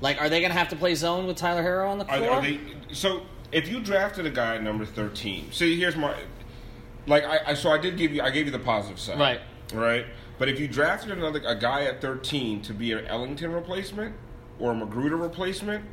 Like 0.00 0.20
are 0.20 0.28
they 0.28 0.40
gonna 0.40 0.54
have 0.54 0.68
to 0.68 0.76
play 0.76 0.94
zone 0.94 1.26
with 1.26 1.36
tyler 1.36 1.62
herro 1.62 1.90
on 1.90 1.98
the 1.98 2.06
Are, 2.06 2.18
floor 2.18 2.30
are 2.32 2.42
they, 2.42 2.60
so 2.92 3.22
if 3.50 3.66
you 3.68 3.80
drafted 3.80 4.26
a 4.26 4.30
guy 4.30 4.56
at 4.56 4.62
number 4.62 4.84
thirteen, 4.84 5.50
see 5.52 5.78
here's 5.78 5.96
my 5.96 6.14
like 7.06 7.24
I, 7.24 7.40
I 7.48 7.54
so 7.54 7.70
I 7.70 7.78
did 7.78 7.96
give 7.96 8.12
you 8.12 8.22
I 8.22 8.30
gave 8.30 8.46
you 8.46 8.52
the 8.52 8.58
positive 8.58 8.98
side, 9.00 9.18
Right. 9.18 9.40
Right. 9.72 10.06
But 10.38 10.48
if 10.48 10.58
you 10.60 10.68
drafted 10.68 11.10
another 11.12 11.40
a 11.46 11.54
guy 11.54 11.84
at 11.84 12.00
thirteen 12.00 12.60
to 12.62 12.72
be 12.74 12.92
an 12.92 13.06
Ellington 13.06 13.52
replacement 13.52 14.14
or 14.58 14.72
a 14.72 14.74
McGruder 14.74 15.20
replacement, 15.20 15.84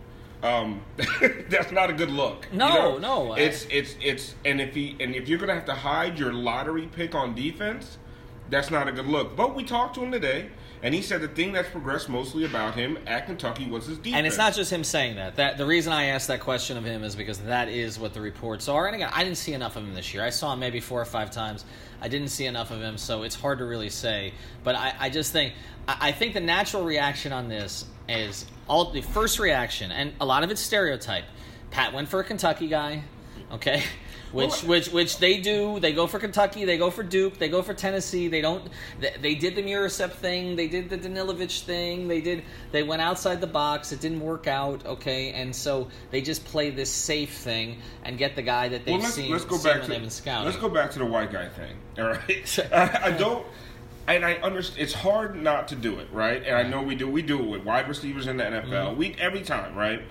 um, 0.44 0.82
that's 1.50 1.72
not 1.72 1.90
a 1.90 1.94
good 1.94 2.10
look. 2.12 2.48
you 2.52 2.58
No, 2.58 2.98
know? 2.98 3.26
no, 3.28 3.34
It's 3.36 3.66
it's 3.70 3.96
it's 4.02 4.36
and 4.46 4.60
if 4.60 4.74
he 4.74 4.96
and 5.00 5.16
if 5.16 5.28
you're 5.30 5.40
gonna 5.40 5.54
have 5.56 5.66
to 5.66 5.74
hide 5.76 6.18
your 6.20 6.34
lottery 6.34 6.88
pick 6.88 7.14
on 7.16 7.36
defense, 7.36 7.98
that's 8.50 8.72
not 8.72 8.88
a 8.88 8.92
good 8.92 9.08
look. 9.08 9.36
But 9.36 9.56
we 9.56 9.64
talked 9.64 9.96
to 9.96 10.02
him 10.02 10.12
today. 10.12 10.50
And 10.82 10.94
he 10.96 11.02
said 11.02 11.20
the 11.20 11.28
thing 11.28 11.52
that's 11.52 11.70
progressed 11.70 12.08
mostly 12.08 12.46
about 12.46 12.74
him 12.74 12.98
at 13.06 13.26
Kentucky 13.26 13.70
was 13.70 13.86
his 13.86 13.98
defense. 13.98 14.16
And 14.16 14.26
it's 14.26 14.38
not 14.38 14.54
just 14.54 14.72
him 14.72 14.86
saying 14.86 15.18
that. 15.18 15.36
That 15.36 15.58
the 15.58 15.66
reason 15.66 15.92
I 15.92 16.06
asked 16.06 16.30
that 16.30 16.40
question 16.40 16.78
of 16.78 16.86
him 16.86 17.04
is 17.04 17.18
because 17.18 17.38
that 17.40 17.68
is 17.68 18.00
what 18.00 18.14
the 18.14 18.22
reports 18.22 18.70
are. 18.70 18.88
And 18.88 18.96
again, 18.96 19.10
I 19.14 19.26
didn't 19.26 19.40
see 19.40 19.52
enough 19.52 19.76
of 19.76 19.84
him 19.84 19.94
this 19.94 20.14
year. 20.14 20.24
I 20.24 20.30
saw 20.30 20.54
him 20.54 20.60
maybe 20.60 20.80
four 20.80 21.02
or 21.02 21.06
five 21.06 21.32
times. 21.32 21.66
I 22.02 22.08
didn't 22.08 22.30
see 22.30 22.46
enough 22.46 22.72
of 22.72 22.82
him, 22.82 22.98
so 22.98 23.24
it's 23.24 23.36
hard 23.36 23.58
to 23.60 23.66
really 23.66 23.90
say. 23.90 24.34
But 24.64 24.76
I, 24.76 24.94
I 24.98 25.10
just 25.10 25.34
think 25.34 25.54
I, 25.86 25.98
I 26.00 26.12
think 26.14 26.34
the 26.34 26.40
natural 26.40 26.86
reaction 26.86 27.34
on 27.34 27.50
this 27.50 27.84
is 28.08 28.46
all 28.70 28.92
the 28.92 29.02
first 29.02 29.38
reaction, 29.38 29.92
and 29.92 30.14
a 30.22 30.26
lot 30.26 30.44
of 30.44 30.52
it's 30.52 30.62
stereotype. 30.62 31.26
Pat 31.72 31.94
went 31.94 32.08
for 32.08 32.22
a 32.22 32.24
Kentucky 32.24 32.68
guy. 32.68 33.04
Okay, 33.52 33.84
which 34.32 34.64
which 34.64 34.90
which 34.90 35.18
they 35.18 35.38
do. 35.40 35.80
They 35.80 35.94
go 35.94 36.08
for 36.08 36.20
Kentucky. 36.20 36.66
They 36.66 36.78
go 36.78 36.90
for 36.92 37.04
Duke. 37.04 37.38
They 37.38 37.50
go 37.50 37.62
for 37.62 37.74
Tennessee. 37.74 38.28
They 38.28 38.42
don't. 38.42 38.68
They, 39.00 39.14
they 39.22 39.36
did 39.36 39.56
the 39.56 39.64
Müürsepp 39.64 40.12
thing. 40.12 40.56
They 40.56 40.68
did 40.68 40.90
the 40.90 40.98
Danilovich 40.98 41.62
thing. 41.62 42.08
They 42.08 42.22
did. 42.22 42.44
They 42.72 42.84
went 42.84 43.02
outside 43.02 43.42
the 43.42 43.48
box. 43.48 43.92
It 43.92 44.02
didn't 44.02 44.22
work 44.22 44.48
out. 44.48 44.86
Okay, 44.86 45.32
and 45.34 45.56
so 45.56 45.88
they 46.12 46.22
just 46.22 46.46
play 46.46 46.70
this 46.70 46.92
safe 46.92 47.38
thing 47.38 47.80
and 48.04 48.18
get 48.18 48.36
the 48.36 48.42
guy 48.42 48.70
that 48.70 48.86
they've 48.86 48.94
Well, 48.94 49.02
let's, 49.04 49.14
seen. 49.16 49.32
let's 49.32 49.46
go 49.46 49.58
seen 49.58 49.74
back 49.74 49.82
to 49.84 49.88
they've 49.90 50.02
been 50.02 50.10
scouting. 50.10 50.46
let's 50.46 50.58
go 50.58 50.70
back 50.70 50.92
to 50.92 51.00
the 51.00 51.06
white 51.06 51.32
guy 51.32 51.48
thing. 51.50 51.76
All 52.00 52.08
right, 52.10 52.60
I, 52.72 53.00
I 53.06 53.12
don't, 53.12 53.46
and 54.08 54.24
I 54.26 54.36
understand 54.36 54.82
it's 54.82 54.94
hard 54.94 55.36
not 55.42 55.68
to 55.70 55.76
do 55.76 56.00
it, 56.00 56.08
right? 56.14 56.42
And 56.46 56.56
I 56.56 56.64
know 56.64 56.82
we 56.82 56.96
do. 56.96 57.10
We 57.10 57.22
do 57.22 57.40
it 57.40 57.46
with 57.50 57.64
wide 57.66 57.88
receivers 57.88 58.28
in 58.28 58.38
the 58.38 58.44
NFL. 58.44 58.70
Mm-hmm. 58.70 58.98
We 58.98 59.16
every 59.20 59.42
time, 59.42 59.76
right? 59.76 60.02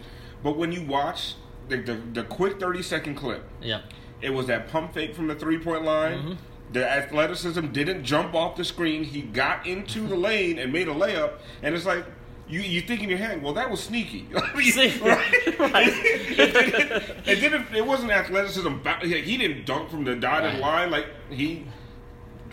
But 0.43 0.57
when 0.57 0.71
you 0.73 0.83
watch 0.83 1.35
the 1.69 1.79
the, 1.79 1.95
the 1.95 2.23
quick 2.25 2.61
thirty 2.61 2.83
second 2.83 3.15
clip, 3.15 3.43
Yeah. 3.63 3.81
It 4.21 4.31
was 4.31 4.47
that 4.47 4.69
pump 4.69 4.95
fake 4.95 5.15
from 5.15 5.27
the 5.29 5.35
three 5.35 5.59
point 5.59 5.85
line. 5.85 6.19
Mm-hmm. 6.19 6.33
The 6.73 6.89
athleticism 6.91 7.69
didn't 7.69 8.05
jump 8.05 8.35
off 8.35 8.57
the 8.57 8.65
screen. 8.65 9.03
He 9.05 9.23
got 9.23 9.67
into 9.67 10.07
the 10.07 10.17
lane 10.17 10.59
and 10.59 10.73
made 10.73 10.89
a 10.89 10.95
layup, 10.95 11.35
and 11.63 11.75
it's 11.75 11.87
like. 11.87 12.05
You, 12.51 12.61
you 12.61 12.81
think 12.81 13.03
in 13.03 13.11
your 13.11 13.19
head, 13.19 13.43
well, 13.43 13.53
that 13.53 13.71
was 13.71 13.79
sneaky. 13.83 14.27
See? 14.63 14.99
right? 15.03 15.21
Right. 15.59 15.89
it, 15.93 16.37
didn't, 16.55 17.29
it 17.29 17.41
didn't. 17.41 17.75
It 17.77 17.85
wasn't 17.85 18.11
athleticism. 18.11 18.71
He 19.03 19.37
didn't 19.37 19.67
dunk 19.67 19.91
from 19.91 20.05
the 20.05 20.17
dotted 20.17 20.55
Right. 20.55 20.59
line 20.59 20.91
like 20.91 21.09
he 21.29 21.67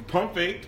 pump 0.08 0.34
faked. 0.34 0.68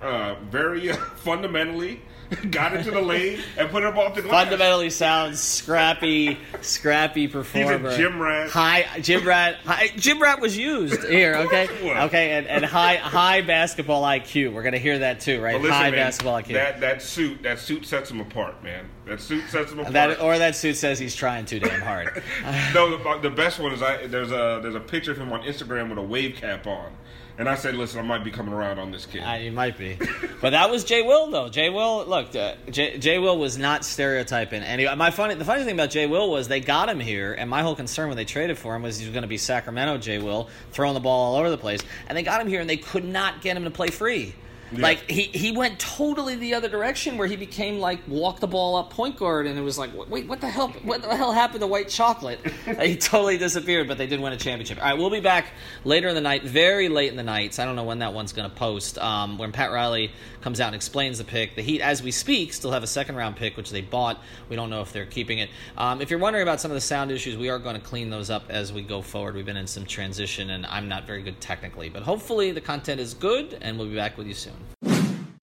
Uh, 0.00 0.36
very 0.48 0.92
uh, 0.92 0.96
fundamentally 1.16 2.00
got 2.50 2.74
into 2.74 2.90
the 2.90 3.00
lane 3.00 3.40
and 3.56 3.70
put 3.70 3.82
it 3.82 3.86
up 3.86 3.96
off 3.96 4.14
the 4.14 4.22
glass. 4.22 4.44
Fundamentally 4.44 4.90
sounds 4.90 5.40
scrappy, 5.40 6.38
scrappy 6.60 7.26
performer. 7.26 7.88
He's 7.88 7.94
a 7.94 7.96
gym 7.96 8.20
rat. 8.20 8.50
High 8.50 9.00
gym 9.00 9.26
rat. 9.26 9.56
High, 9.64 9.88
gym 9.96 10.20
rat 10.20 10.40
was 10.40 10.56
used 10.56 11.04
here. 11.04 11.36
Okay, 11.36 11.68
okay, 12.02 12.32
and, 12.32 12.46
and 12.46 12.64
high 12.64 12.96
high 12.96 13.40
basketball 13.40 14.02
IQ. 14.02 14.52
We're 14.52 14.62
gonna 14.62 14.78
hear 14.78 14.98
that 14.98 15.20
too, 15.20 15.40
right? 15.40 15.56
Listen, 15.56 15.70
high 15.70 15.90
man, 15.90 16.00
basketball 16.00 16.42
IQ. 16.42 16.52
That 16.52 16.80
that 16.80 17.02
suit 17.02 17.42
that 17.42 17.58
suit 17.58 17.86
sets 17.86 18.10
him 18.10 18.20
apart, 18.20 18.62
man. 18.62 18.88
That 19.06 19.20
suit 19.20 19.48
sets 19.48 19.72
him 19.72 19.78
apart. 19.78 19.94
That 19.94 20.20
or 20.20 20.38
that 20.38 20.54
suit 20.54 20.76
says 20.76 20.98
he's 20.98 21.16
trying 21.16 21.46
too 21.46 21.60
damn 21.60 21.80
hard. 21.80 22.22
no, 22.74 22.96
the, 22.96 23.20
the 23.22 23.34
best 23.34 23.58
one 23.58 23.72
is 23.72 23.82
I 23.82 24.06
there's 24.06 24.32
a 24.32 24.60
there's 24.62 24.74
a 24.74 24.80
picture 24.80 25.12
of 25.12 25.18
him 25.18 25.32
on 25.32 25.42
Instagram 25.42 25.88
with 25.88 25.98
a 25.98 26.02
wave 26.02 26.36
cap 26.36 26.66
on, 26.66 26.92
and 27.38 27.48
I 27.48 27.54
said, 27.54 27.76
listen, 27.76 28.00
I 28.00 28.02
might 28.02 28.24
be 28.24 28.30
coming 28.30 28.52
around 28.52 28.78
on 28.78 28.90
this 28.90 29.06
kid. 29.06 29.20
Uh, 29.20 29.34
he 29.36 29.50
might 29.50 29.78
be, 29.78 29.96
but 30.40 30.50
that 30.50 30.70
was 30.70 30.84
Jay 30.84 31.02
Will 31.02 31.30
though. 31.30 31.48
Jay 31.48 31.70
Will, 31.70 32.04
look, 32.04 32.34
uh, 32.34 32.54
Jay, 32.70 32.98
Jay 32.98 33.18
Will 33.18 33.38
was 33.38 33.56
not 33.56 33.84
stereotyping. 33.84 34.62
And 34.62 34.98
my 34.98 35.10
funny, 35.10 35.34
the 35.34 35.44
funny 35.44 35.64
thing 35.64 35.74
about 35.74 35.90
Jay 35.90 36.06
Will 36.06 36.30
was 36.30 36.48
they 36.48 36.60
got 36.60 36.88
him 36.88 37.00
here, 37.00 37.32
and 37.32 37.48
my 37.48 37.62
whole 37.62 37.76
concern 37.76 38.08
when 38.08 38.16
they 38.16 38.24
traded 38.24 38.58
for 38.58 38.74
him 38.74 38.82
was 38.82 38.98
he 38.98 39.06
was 39.06 39.12
going 39.12 39.22
to 39.22 39.28
be 39.28 39.38
Sacramento 39.38 39.98
Jay 39.98 40.18
Will, 40.18 40.48
throwing 40.72 40.94
the 40.94 41.00
ball 41.00 41.34
all 41.34 41.40
over 41.40 41.50
the 41.50 41.58
place, 41.58 41.80
and 42.08 42.18
they 42.18 42.22
got 42.22 42.40
him 42.40 42.48
here, 42.48 42.60
and 42.60 42.68
they 42.68 42.76
could 42.76 43.04
not 43.04 43.40
get 43.40 43.56
him 43.56 43.64
to 43.64 43.70
play 43.70 43.88
free. 43.88 44.34
Like 44.72 45.10
he, 45.10 45.22
he 45.22 45.52
went 45.52 45.78
totally 45.78 46.34
the 46.36 46.54
other 46.54 46.68
direction 46.68 47.16
where 47.16 47.26
he 47.26 47.36
became 47.36 47.78
like 47.78 48.00
walk 48.06 48.40
the 48.40 48.46
ball 48.46 48.76
up 48.76 48.90
point 48.90 49.16
guard 49.16 49.46
and 49.46 49.58
it 49.58 49.62
was 49.62 49.78
like 49.78 49.90
wait 50.08 50.28
what 50.28 50.40
the 50.40 50.48
hell 50.48 50.68
what 50.82 51.02
the 51.02 51.16
hell 51.16 51.32
happened 51.32 51.60
to 51.60 51.66
white 51.66 51.88
chocolate? 51.88 52.40
He 52.78 52.96
totally 52.96 53.38
disappeared 53.38 53.88
but 53.88 53.98
they 53.98 54.06
did 54.06 54.20
win 54.20 54.32
a 54.32 54.36
championship. 54.36 54.78
All 54.78 54.84
right 54.84 54.98
we'll 54.98 55.10
be 55.10 55.20
back 55.20 55.46
later 55.84 56.08
in 56.08 56.14
the 56.14 56.20
night 56.20 56.42
very 56.42 56.88
late 56.88 57.10
in 57.10 57.16
the 57.16 57.22
night 57.22 57.58
I 57.58 57.64
don't 57.64 57.76
know 57.76 57.84
when 57.84 58.00
that 58.00 58.12
one's 58.12 58.32
going 58.32 58.48
to 58.48 58.54
post 58.54 58.98
um, 58.98 59.38
when 59.38 59.52
Pat 59.52 59.72
Riley 59.72 60.12
comes 60.42 60.60
out 60.60 60.68
and 60.68 60.76
explains 60.76 61.18
the 61.18 61.24
pick. 61.24 61.56
The 61.56 61.62
Heat 61.62 61.80
as 61.80 62.02
we 62.02 62.10
speak 62.10 62.52
still 62.52 62.70
have 62.72 62.82
a 62.82 62.86
second 62.86 63.16
round 63.16 63.36
pick 63.36 63.56
which 63.56 63.70
they 63.70 63.80
bought. 63.80 64.22
We 64.48 64.56
don't 64.56 64.70
know 64.70 64.82
if 64.82 64.92
they're 64.92 65.06
keeping 65.06 65.38
it. 65.38 65.50
Um, 65.76 66.00
if 66.00 66.10
you're 66.10 66.18
wondering 66.18 66.42
about 66.42 66.60
some 66.60 66.70
of 66.70 66.74
the 66.74 66.80
sound 66.80 67.10
issues 67.10 67.36
we 67.36 67.48
are 67.48 67.58
going 67.58 67.76
to 67.76 67.82
clean 67.82 68.10
those 68.10 68.30
up 68.30 68.44
as 68.50 68.72
we 68.72 68.82
go 68.82 69.02
forward. 69.02 69.34
We've 69.34 69.46
been 69.46 69.56
in 69.56 69.66
some 69.66 69.86
transition 69.86 70.50
and 70.50 70.66
I'm 70.66 70.88
not 70.88 71.06
very 71.06 71.22
good 71.22 71.40
technically 71.40 71.88
but 71.88 72.02
hopefully 72.02 72.52
the 72.52 72.60
content 72.60 73.00
is 73.00 73.14
good 73.14 73.58
and 73.60 73.78
we'll 73.78 73.88
be 73.88 73.96
back 73.96 74.18
with 74.18 74.26
you 74.26 74.34
soon 74.34 74.57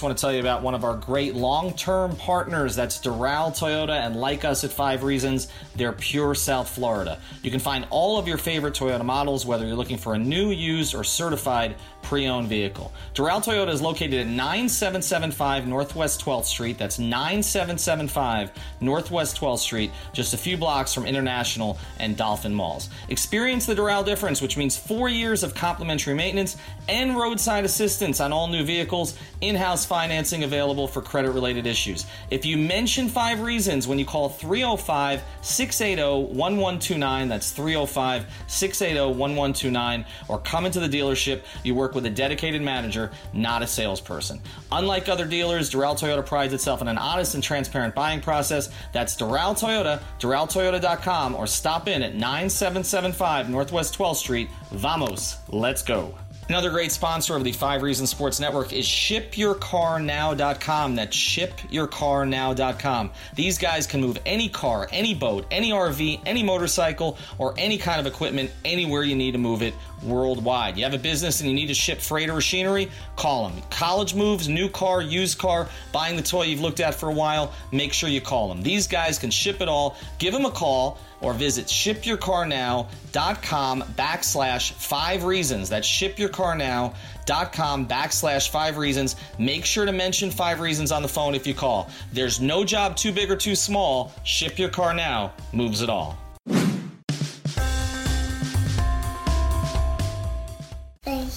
I 0.02 0.04
want 0.04 0.18
to 0.18 0.22
tell 0.22 0.34
you 0.34 0.42
about 0.42 0.62
one 0.62 0.76
of 0.76 0.84
our 0.84 0.98
great 0.98 1.36
long-term 1.36 2.18
partners. 2.18 2.76
That's 2.76 3.00
Doral 3.00 3.58
Toyota, 3.58 4.06
and 4.06 4.18
like 4.18 4.44
us 4.44 4.66
at 4.66 4.72
Five 4.72 5.04
Reasons, 5.04 5.48
they're 5.74 5.94
pure 5.94 6.36
South 6.36 6.68
Florida. 6.68 7.22
You 7.44 7.50
can 7.50 7.62
find 7.62 7.88
all 7.92 8.20
of 8.20 8.28
your 8.28 8.38
favorite 8.38 8.74
Toyota 8.74 9.06
models, 9.06 9.46
whether 9.46 9.66
you're 9.66 9.78
looking 9.78 9.98
for 9.98 10.14
a 10.14 10.18
new, 10.18 10.50
used, 10.50 10.96
or 10.96 11.06
certified 11.06 11.76
pre-owned 12.06 12.48
vehicle. 12.48 12.94
Doral 13.16 13.44
Toyota 13.44 13.70
is 13.70 13.82
located 13.82 14.14
at 14.14 14.28
9775 14.28 15.68
Northwest 15.68 16.24
12th 16.24 16.46
Street. 16.46 16.78
That's 16.78 17.00
9775 17.00 18.52
Northwest 18.80 19.38
12th 19.38 19.60
Street, 19.60 19.92
just 20.14 20.36
a 20.36 20.38
few 20.38 20.56
blocks 20.56 20.94
from 20.94 21.08
International 21.08 21.80
and 22.00 22.16
Dolphin 22.16 22.54
Malls. 22.54 22.90
Experience 23.10 23.66
the 23.66 23.74
Doral 23.74 24.06
difference, 24.06 24.40
which 24.40 24.56
means 24.56 24.78
four 24.78 25.10
years 25.10 25.42
of 25.42 25.56
complimentary 25.56 26.14
maintenance 26.14 26.58
and 26.88 27.18
roadside 27.18 27.66
assistance 27.66 28.20
on 28.20 28.32
all 28.32 28.48
new 28.48 28.64
vehicles, 28.64 29.18
in-house 29.42 29.84
financing 29.84 30.44
available 30.44 30.88
for 30.88 31.02
credit-related 31.02 31.66
issues. 31.66 32.06
If 32.30 32.46
you 32.46 32.56
mention 32.56 33.10
five 33.10 33.42
reasons 33.42 33.88
when 33.88 33.98
you 33.98 34.06
call 34.06 34.30
305 34.30 35.24
680 35.42 36.36
1129, 36.36 37.30
that's 37.30 37.50
305 37.50 38.26
680 38.46 39.18
1129, 39.18 40.06
or 40.28 40.38
come 40.40 40.68
into 40.68 40.80
the 40.80 40.90
dealership, 40.90 41.42
you 41.64 41.74
work 41.74 41.95
with 41.96 42.06
a 42.06 42.10
dedicated 42.10 42.62
manager, 42.62 43.12
not 43.34 43.64
a 43.64 43.68
salesperson. 43.68 44.40
Unlike 44.72 45.10
other 45.10 45.26
dealers, 45.26 45.72
Doral 45.72 45.98
Toyota 45.98 46.26
prides 46.26 46.54
itself 46.54 46.82
on 46.82 46.88
an 46.88 46.98
honest 46.98 47.34
and 47.34 47.44
transparent 47.44 47.96
buying 47.96 48.22
process. 48.22 48.70
That's 48.94 49.16
Doral 49.16 49.60
Toyota, 49.60 50.02
DoralToyota.com, 50.20 51.36
or 51.36 51.48
stop 51.48 51.88
in 51.88 52.04
at 52.04 52.14
9775 52.14 53.50
Northwest 53.50 53.98
12th 53.98 54.18
Street. 54.18 54.50
Vamos, 54.72 55.38
let's 55.50 55.82
go. 55.82 56.14
Another 56.48 56.70
great 56.70 56.92
sponsor 56.92 57.36
of 57.36 57.44
the 57.44 57.52
Five 57.52 57.82
Reasons 57.82 58.12
Sports 58.12 58.40
Network 58.40 58.72
is 58.72 58.86
ShipYourCarNow.com. 58.86 60.96
That's 60.96 61.18
ShipYourCarNow.com. 61.18 63.12
These 63.34 63.58
guys 63.58 63.88
can 63.88 64.02
move 64.02 64.20
any 64.28 64.50
car, 64.50 64.88
any 64.92 65.16
boat, 65.16 65.48
any 65.50 65.72
RV, 65.72 66.22
any 66.24 66.44
motorcycle, 66.44 67.18
or 67.40 67.56
any 67.58 67.80
kind 67.80 68.00
of 68.00 68.06
equipment 68.06 68.52
anywhere 68.64 69.02
you 69.02 69.16
need 69.16 69.32
to 69.32 69.40
move 69.40 69.64
it 69.64 69.74
worldwide. 70.04 70.78
You 70.78 70.84
have 70.84 70.94
a 70.94 71.00
business 71.00 71.40
and 71.40 71.50
you 71.50 71.56
need 71.56 71.68
to 71.68 71.74
ship 71.74 72.00
freight 72.00 72.30
or 72.30 72.36
machinery? 72.36 72.90
Call 73.16 73.50
them. 73.50 73.62
College 73.70 74.16
moves, 74.16 74.48
new 74.48 74.70
car, 74.70 75.02
used 75.02 75.38
car, 75.38 75.68
buying 75.92 76.16
the 76.16 76.22
toy 76.22 76.44
you've 76.44 76.62
looked 76.62 76.80
at 76.80 76.96
for 76.96 77.10
a 77.10 77.14
while, 77.14 77.54
make 77.72 77.94
sure 77.94 78.10
you 78.10 78.22
call 78.22 78.50
them. 78.50 78.62
These 78.62 78.88
guys 78.88 79.20
can 79.20 79.32
ship 79.32 79.62
it 79.62 79.68
all. 79.68 79.98
Give 80.20 80.34
them 80.34 80.46
a 80.46 80.52
call 80.52 80.98
or 81.22 81.34
visit 81.34 81.66
shipyourcarnow.com 81.66 83.84
backslash 83.98 84.74
five 84.74 85.24
reasons. 85.24 85.70
That's 85.70 85.88
shipyourcarnow.com 85.88 87.88
backslash 87.88 88.50
five 88.50 88.78
reasons. 88.78 89.16
Make 89.40 89.66
sure 89.66 89.86
to 89.86 89.92
mention 89.92 90.32
five 90.32 90.60
reasons 90.60 90.92
on 90.92 91.02
the 91.02 91.08
phone 91.08 91.36
if 91.36 91.48
you 91.48 91.54
call. 91.54 91.90
There's 92.14 92.42
no 92.42 92.64
job 92.64 92.96
too 92.96 93.12
big 93.12 93.32
or 93.32 93.36
too 93.36 93.56
small. 93.56 94.12
Ship 94.24 94.58
Your 94.60 94.70
Car 94.70 94.94
Now 94.94 95.34
moves 95.52 95.82
it 95.82 95.90
all. 95.90 96.18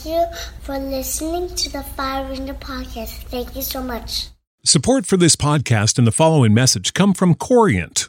You 0.08 0.24
for 0.62 0.78
listening 0.78 1.54
to 1.54 1.70
the 1.70 1.82
Fire 1.82 2.28
Ringer 2.28 2.54
podcast. 2.54 3.22
Thank 3.30 3.54
you 3.54 3.62
so 3.62 3.82
much. 3.82 4.28
Support 4.64 5.06
for 5.06 5.16
this 5.16 5.36
podcast 5.36 5.98
and 5.98 6.06
the 6.06 6.12
following 6.12 6.52
message 6.52 6.92
come 6.92 7.14
from 7.14 7.34
Corient. 7.34 8.08